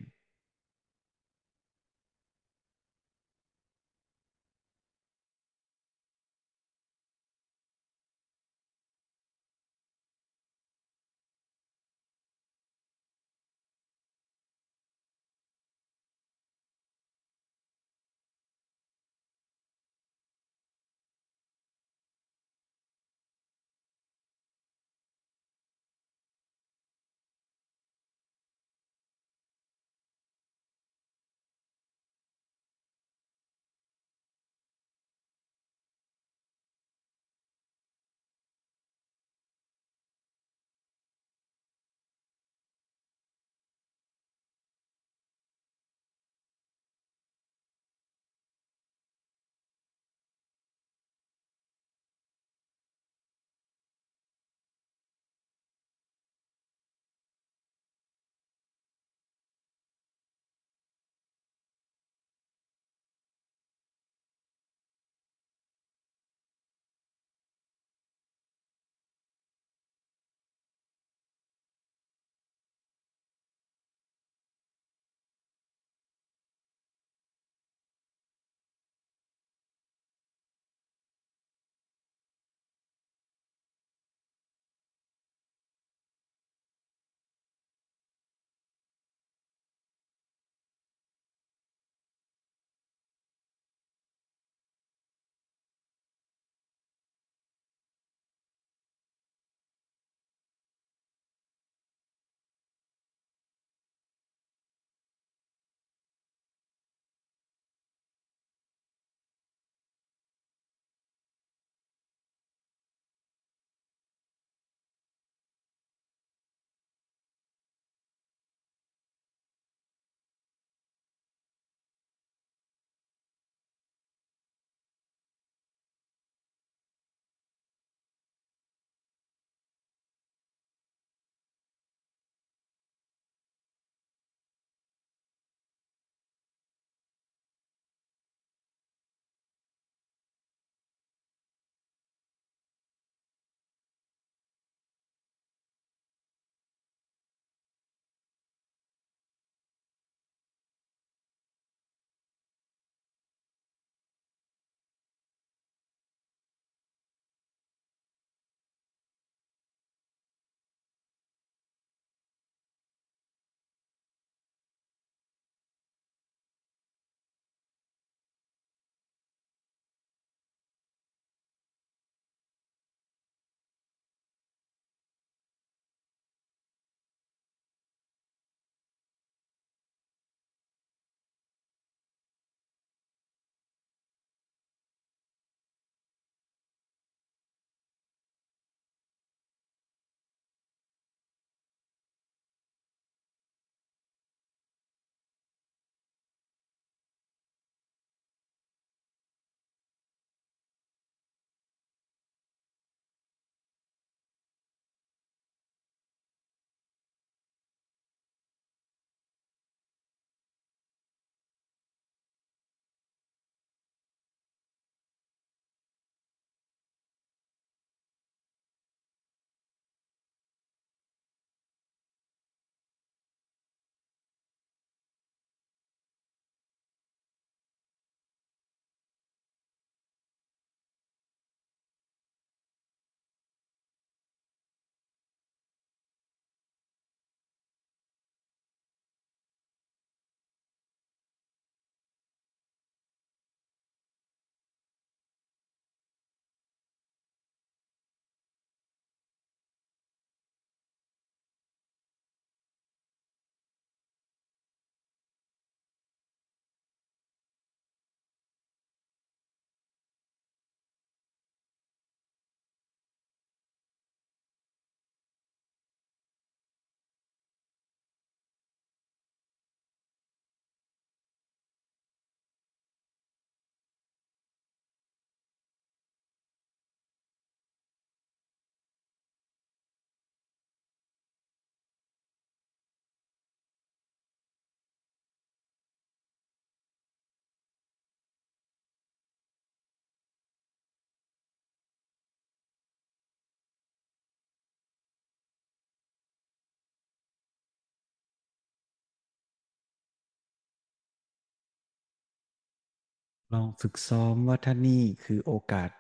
[303.54, 305.92] ลองฝึกซ้อมว่าถ้านี่คือโอกาส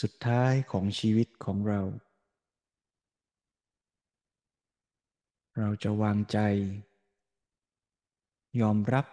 [0.00, 1.80] สุดท้ายของชีวิตของเรา
[5.58, 6.38] เราจะวางใจ
[8.60, 9.06] ยอมรับ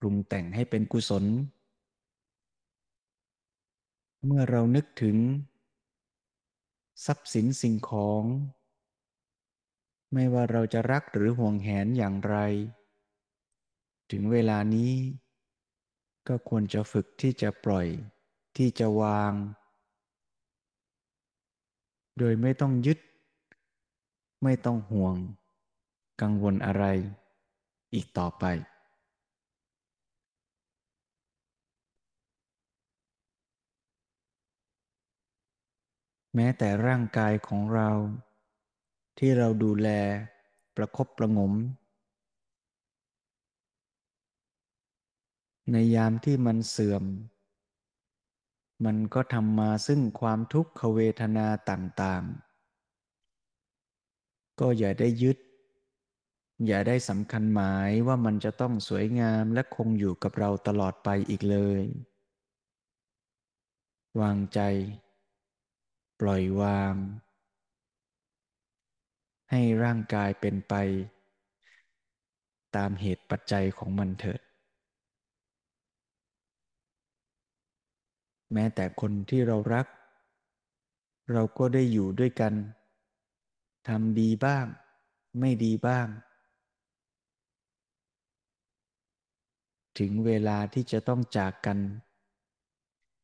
[0.00, 1.24] ปรุงแต่งให้เป็นกุศล
[4.24, 5.16] เมื่อเรานึกถึง
[7.04, 8.22] ทรัพย์สินสิ่งของ
[10.12, 12.36] ไม่ว่าเราจะรักหรือห่วงแหนอย่างไร
[14.10, 14.92] ถึงเวลานี้
[16.28, 17.86] ก็ควรจะฝึกที่จะปล่อย
[18.56, 19.32] ที่จะวาง
[22.18, 22.98] โดยไม่ต้องยึด
[24.42, 25.14] ไม่ต้องห่วง
[26.20, 26.84] กังวลอะไร
[27.94, 28.44] อีกต่อไป
[36.34, 37.90] แม้แต่ร่างกายของเรา
[39.18, 39.88] ที่เราดูแล
[40.76, 41.52] ประครบประงม
[45.72, 47.04] ในยามที่มันเสื่อม
[48.84, 55.38] มันก็ทำมาซึ่งความทุกขเวทนาต่างๆ ก็อย่าได้ยึด
[56.66, 61.82] อย่าได้สำคัญหมายว่ามันจะต้องสวยงามและคงอยู่กับเราตลอดไปอีกเลย
[64.20, 64.60] วางใจ
[66.20, 66.94] ปล่อยวาง
[69.50, 70.74] ให้ร่างกายเป็นไป
[72.76, 74.40] ตามเหตุปัจจัยของมันเถิด
[78.52, 79.86] แม้แต่คนที่เรารัก
[81.32, 82.54] เราก็ได้อยู่ด้วยกัน
[83.88, 84.66] ทำดีบ้าง
[85.40, 86.06] ไม่ดีบ้าง
[89.98, 91.78] ถึงเวลาที่จะต้องจากกัน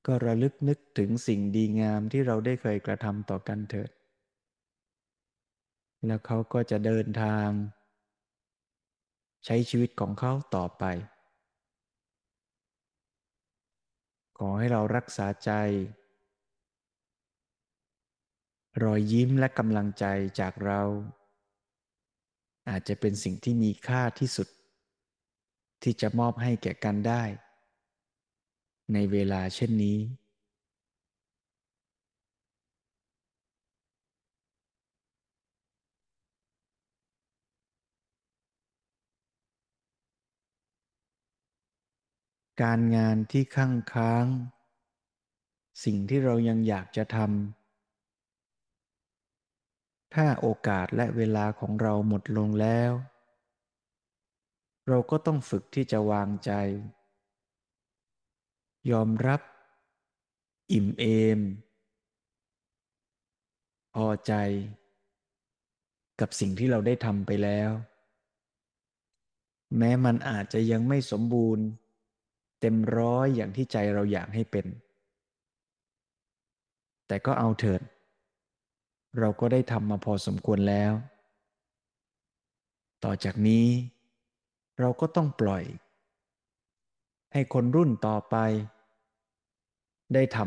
[0.07, 3.91] ก็ระลึกนึกถึงสิ่งดีงามที่เราได้เคยกระทำต่อกันเถิด
[6.07, 7.49] แล้วเขาก็จะเดินทาง
[9.45, 10.85] ใช้ชีวิตของเขาต่อไป
[14.39, 15.51] ขอให้เรารักษาใจ
[18.83, 20.05] รอยยิ้มและกำลังใจ
[20.41, 20.83] จากเรา
[22.70, 24.49] อาจจะเป็นสิ่งที่มีค่าที่สุด
[25.83, 27.22] ที่จะมอบให้แก่กันได้
[28.93, 29.99] ในเวลาเช่นนี้
[42.61, 44.24] การงานที่ข้างค้าง
[45.84, 47.28] สิ่งที่เรายังอยากจะทำ
[50.14, 52.92] ถ้าโอกาสและเวลาของเราหมดลงแล้ว
[54.88, 56.50] เราก็ต้องฝึกที่จะวางใจ
[58.90, 59.40] ยอมรับ
[60.72, 61.05] อิ่มเอ
[61.38, 61.40] ม
[63.94, 64.32] พอใจ
[66.20, 67.70] กับสิ่งที่เราได้ทำไปแล้ว
[69.78, 71.64] แม้มันอาจจะยังไม่สมบูรณ์
[72.64, 74.66] เต็มร้อยอย่างที่ใจเราอยากให้เป็น
[77.06, 77.80] แต่ก็เอาเถิด
[79.18, 80.92] เราก็ได้ทำมาพอสมควรแล้ว
[83.04, 83.66] ต่อจากนี้
[84.80, 85.64] เราก็ต้องปล่อย
[87.32, 88.36] ให้คนรุ่นต่อไป
[90.14, 90.44] ได้ทำ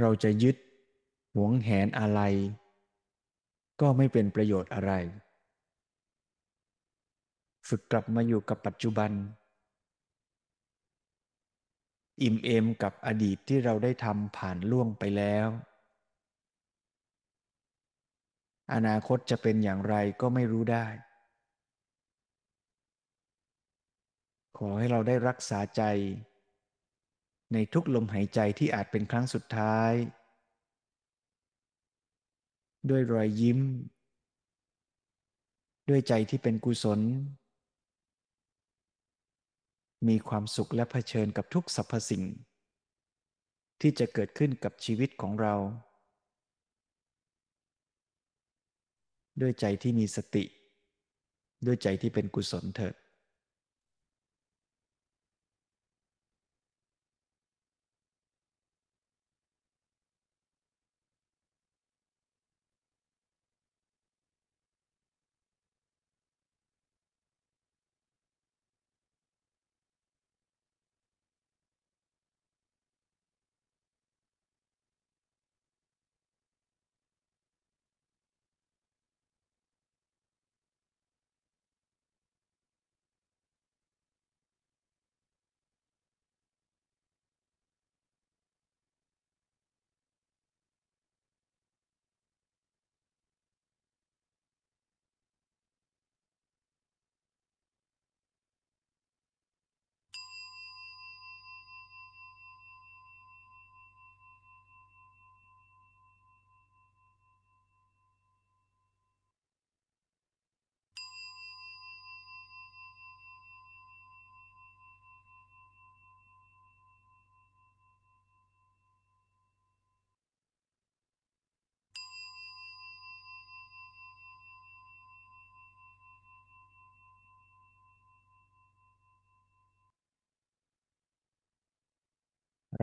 [0.00, 0.56] เราจะยึด
[1.34, 2.20] หวงแหนอะไร
[3.80, 4.92] ก็ไม่เป็นประโยชน์อะไร
[7.68, 9.10] ฝึกกลับมาอยู่กับปัจจุบัน
[12.22, 15.48] อิ่มเอมกับอดีตที่เราได้ทำผ่านล่วงไปแล้ว
[18.74, 20.86] อนาคตจะเป็นอย่างไรก็ไม่รู้ได้
[24.58, 25.82] ขอให้เราได้รักษาใจ
[27.52, 29.92] ในทุกลมหายใจที่อาจเป็นครั้งสุดท้าย
[32.90, 33.60] ด้วยรอยยิ้ม
[35.88, 37.00] ด้วยใจที่เป็นกุศล
[40.08, 42.24] มีความสุขและะเผชิญกับทุกสรรพสิ่ง
[43.80, 45.54] ที่จะเกิดขึ้นกับชีวิตของเรา
[49.40, 50.44] ด้วยใจที่มีสติ
[51.66, 52.94] ด้วยใจที่เป็นกุศลเถิด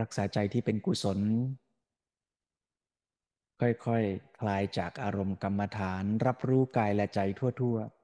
[0.00, 1.18] รักษาใจที่เป็นกุศล
[3.60, 3.86] ค่อยๆค
[4.40, 7.98] คลายจากอารมณ์กรรมฐาน รับรู้กายและใจทั่ว ๆ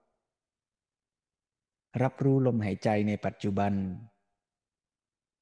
[2.03, 3.73] รับรู้ลมหายใจในปัจจุบัน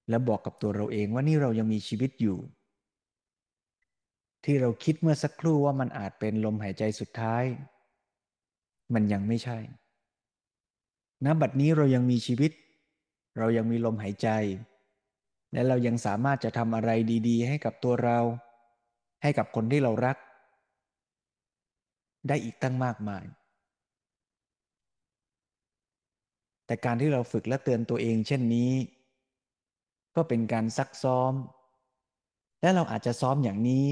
[0.08, 2.38] และบอกกับตัวเราเองว่านี่เรายังมีชีวิตอยู่
[4.44, 7.44] ที่เราคิดเมื่อสักครู่ว่ามันอาจเป็นลมหายใจสุดท้าย
[8.94, 9.58] มันยังไม่ใช่
[11.24, 12.52] ณบัดนี้เรายังมีชีวิต
[13.38, 14.28] เรายังมีลมหายใจ
[15.52, 16.90] และเรายังสามารถจะทำอะไร
[17.28, 18.18] ดี ๆ ให้กับตัวเรา
[19.22, 20.16] ให้กับคนที่เรารัก
[22.28, 23.24] ได้อีกตั้งมากมาย
[26.66, 28.72] แต่การที่เราฝึกและเตือนตัวเองเช่นนี้
[30.16, 31.32] ก็เป็นการซักซ้อม
[32.60, 33.88] และเราอาจจะซ้อมอย่างนี้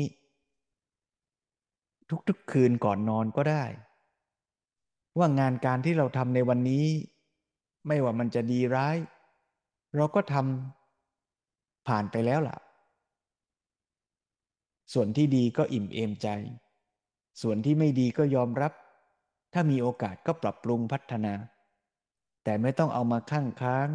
[2.29, 3.65] ทุกๆคืนก่อนนอนก็ได้
[5.19, 6.87] ว่างานการที่เราทำในวันนี้
[7.87, 8.97] ไม่ว่ามันจะดีร้าย
[9.97, 10.80] เราก็ทำ
[11.91, 12.59] ผ่านไปแล้วล่ะ
[14.93, 16.29] ส่วนที่ดีก็อิ่มเอมใจ
[17.43, 18.73] ส่วนที่ไม่ดีก็ยอมรับ
[19.53, 21.35] ถ้ามีโอกาสก็ปรับปรุงพัฒนา
[22.45, 23.89] แต่ไม่ต้องเอามาข้างค้าง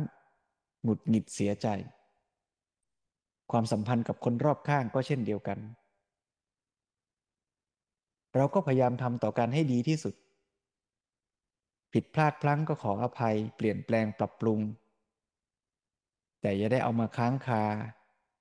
[0.84, 1.68] หงุดหงิดเสียใจ
[3.52, 5.60] ความสัมพันธ์กับคนรอบข้างก็เช่นเดียวกัน
[8.36, 10.16] เราก็พยายามทำต่อกันให้ดีที่สุด
[11.94, 14.60] ผิดพลาดพลั้งก็ขออภัย เปลี่ยนแปลงปรับปรุง
[16.46, 17.64] แต่อย่าได้เอามาค้างคา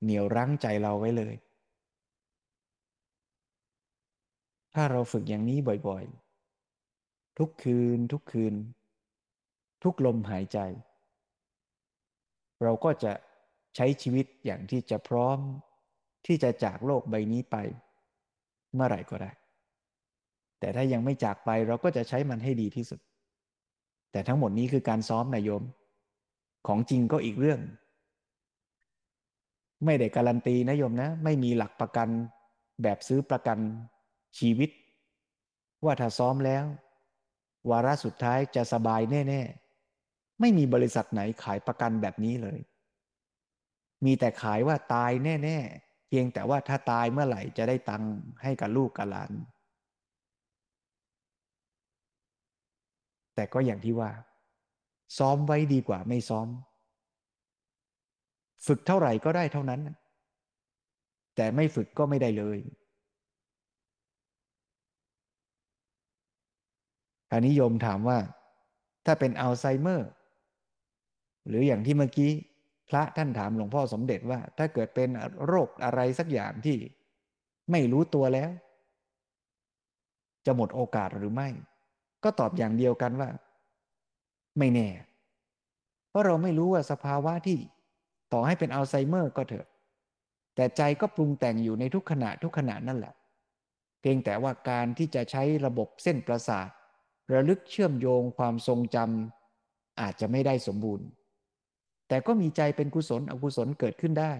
[0.02, 1.34] เหนียวรั้งใจเราไว้เลย
[4.74, 8.54] ถ้าเราฝึกอย่างนี้บ่อยๆ ทุกคืนทุกคืน
[9.82, 10.58] ทุกลมหายใจ
[12.62, 13.12] เราก็จะ
[13.76, 15.38] ใช้ชีวิตอย่างที่จะพร้อม
[16.26, 17.56] ที่จะจากโลกใบนี้ไป
[18.74, 19.30] เมื่อไหร่ก็ได้
[20.60, 23.00] แต่ถ้ายังไม่จากไปเราก็จะใช้มันให้ดีที่สุด
[24.12, 25.62] แต่ทั้งหมดนี้คือการซ้อมนายโยม
[26.66, 27.62] ของจริงก็อีกเรื่อง
[29.84, 32.08] ไม่ได้การันตีนะโยมนะ ไม่มีหลักประกัน
[32.82, 33.58] แบบซื้อประกัน
[34.38, 34.70] ชีวิต
[35.84, 36.64] ว่าถ้าซ้อมแล้ว
[37.70, 39.42] วาระสุดท้ายจะสบายแน่
[39.92, 42.58] ๆ ไม่มีบริษัทไหนขายประกันแบบนี้เลย
[44.04, 48.10] มีแต่ขายว่าตายแน่ๆเพียงแต่ว่าถ้าตายเมื่อไหร่จะได้ตังค์
[48.42, 49.32] ให้กับลูกกับหลาน
[53.34, 54.10] แต่ก็อย่างที่ว่า
[55.18, 56.48] ซ้อมไว้ดีกว่าไม่ซ้อม
[58.66, 59.80] ฝึกเท่าไหร่ก็ได้เท่านั้น
[61.36, 62.58] แต่ไม่ฝึกก็ไม่ได้เลย
[67.30, 68.18] อานิยมถามว่า
[69.06, 70.08] ถ้าเป็นอัลไซเมอร์
[71.48, 72.32] หรืออย่างที่เมื่อกี้
[72.88, 75.08] พระท่านถามหลวงพ่อสมเด็จว่า ถ้าเกิดเป็น
[75.46, 76.76] โรคอะไรสักอย่างที่
[77.70, 78.50] ไม่รู้ตัวแล้ว
[80.46, 81.48] จะหมดโอกาสหรือไม่
[82.24, 83.28] ก็ตอบอย่างเดียวกันว่า
[84.58, 84.88] ไม่แน่
[86.08, 87.58] เพราะเราไม่รู้ว่าสภาวะที่
[88.32, 89.66] ต่อให้เป็นอัลไซเมอร์ก็เถอะ
[90.54, 93.14] แต่ใจก็ปรุงแต่งอยู่ในทุกขณะทุกขณะนั่นแหละ
[94.00, 96.68] เพียงแต่ว่าการที่จะใช้ระบบเส้นประสาท
[97.32, 101.06] ระลึกเชื่อมโยงความทรงจำอาจจะไม่ได้สมบูรณ์
[102.08, 104.32] แต่ก็มีใจเป็นกุศลอกุศลเกิดขึ้นได้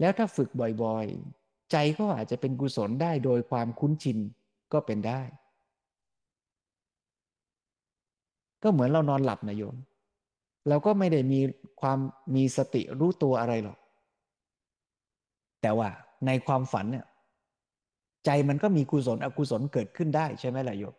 [0.00, 0.48] แล้วถ้าฝึก
[0.82, 4.18] บ่อยๆ ใจก็อาจจะเป็นกุศลได้โดยความคุ้นชิน
[4.72, 5.22] ก็เป็นได้
[8.62, 9.76] ก็เหมือนเรานอนหลับนะโยม
[10.68, 11.40] เราก็ไม่ได้มี
[11.80, 11.98] ความ
[12.34, 13.78] มีสติรู้ตัวอะไรหรอก
[15.62, 15.88] แต่ว่า
[16.26, 17.06] ในความฝันเนี่ย
[18.24, 20.94] ใจมันก็มีกุศลอกุศลเกิดขึ้นได้ใช่ไหมล่ะโยม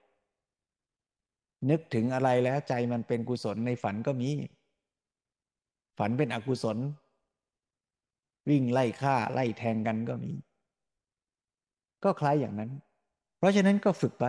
[1.70, 4.30] นึกถึงอะไรแล้วใจมันเป็นกุศลในฝันก็มี
[5.98, 6.78] ฝันเป็นอกุศล
[8.50, 10.32] วิ่งไล่ฆ่าไล่แทงกันก็มี
[12.04, 12.72] ก็คล้ายอย่างนั้น
[13.38, 14.26] เพราะฉะนั้นก็ฝึกไป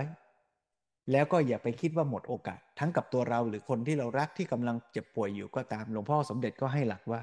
[1.13, 7.21] แล้วก็อย่าไปคิดว่าหมดโอกาส ทั้งกับตัวเราหรือคนที่เรารักที่กำลังเจ็บป่วยอยู่ก็ตาม หลวงพ่อสมเด็จก็ให้หลักว่า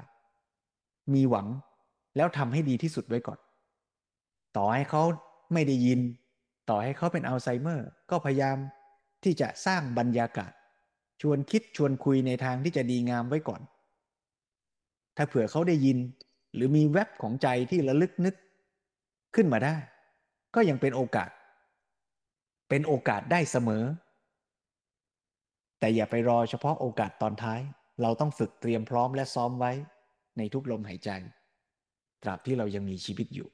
[1.14, 1.46] มีหวัง
[2.16, 3.38] แล้วทำให้ดีที่สุดไว้ก่อน
[4.56, 5.02] ต่อให้เขา
[5.52, 6.00] ไม่ได้ยิน
[6.70, 8.56] ต่อให้เขาเป็นอัลไซเมอร์ ก็พยายาม
[9.24, 10.52] ที่จะสร้างบรรยากาศ
[11.22, 13.60] ชวนคิดชวนคุยในทางที่จะดีงามไว้ก่อน
[15.16, 15.98] ถ้าเผื่อเขาได้ยิน
[16.54, 18.34] หรือมีแวบของใจที่ระลึกนึก
[19.34, 19.76] ขึ้นมาได้
[20.54, 21.30] ก็ยังเป็นโอกาส
[22.68, 23.84] เป็นโอกาสได้เสมอ
[25.78, 27.60] แต่อย่าไปรอเฉพาะโอกาสตอนท้าย
[28.02, 29.72] เราต้องฝึกเตรียมพร้อมและซ้อมไว้
[30.38, 31.10] ในทุกลมหายใจ
[32.22, 33.48] ตราบที่เรายังมีชีวิตอยู่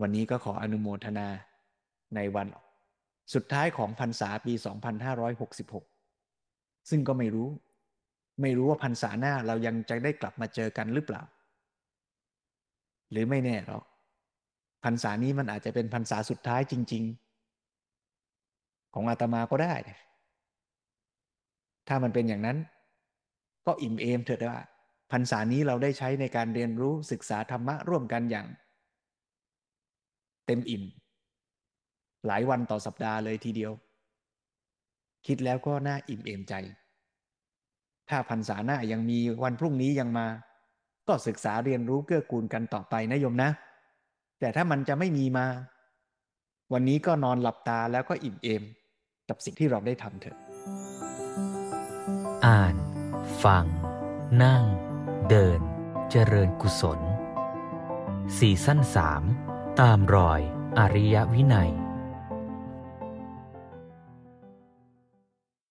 [0.00, 1.28] วันนี้ก็ขออนุโมทนา
[2.14, 2.46] ในวัน
[3.34, 4.52] สุดท้ายของพรรษาปี
[5.92, 7.48] 2566 ซึ่งก็ไม่รู้
[8.42, 11.22] ไม่รู้ว่าพรรษาหน้าเรายังจะได้กลับมาเจอกันหรือเปล่า
[13.10, 13.84] หรือไม่แน่หรอก
[14.84, 17.23] พรรษานี้มันอาจจะเป็นพรรษาสุดท้ายจริง ๆ
[18.94, 19.74] ของอาตมาก็ได้
[21.88, 22.58] ถ้ามันเป็นอย่างนั้น
[23.66, 24.60] ก็อิ่มเอมเถิดว่า
[25.12, 28.46] พพรรษานี้เราได้ใช้ในการเรียนรู้ศึกษาธรรมะร่วมกันอย่าง
[30.46, 30.82] เต็มอิ่ม
[32.26, 33.72] หลายวันต่อสัปดาห์เลยทีเดียว
[35.26, 36.54] คิดแล้วก็น่าอิ่มเอมใจ
[38.10, 40.26] ถ้าพรรษาหน้ายังมีวันพรุ่งนี้ยังมา
[41.08, 43.50] ก็ศึกษาเรียนรู้เกื้อกูลกันต่อไปนะโยมนะ
[44.40, 45.46] แต่ถ้ามันจะไม่มีมา
[46.72, 48.62] วันนี้ก็นอนหลับตาแล้วก็อิ่มเอม
[49.28, 50.36] กับสิ่งที่เราได้ทำเถอะ
[52.46, 52.74] อ่าน
[53.44, 53.64] ฟัง
[54.42, 54.64] นั่ง
[55.28, 55.60] เดิน
[56.10, 57.00] เจริญกุศล
[58.36, 59.22] ซีซั่นสาม
[59.80, 60.40] ตามรอย
[60.78, 61.72] อริยวินัย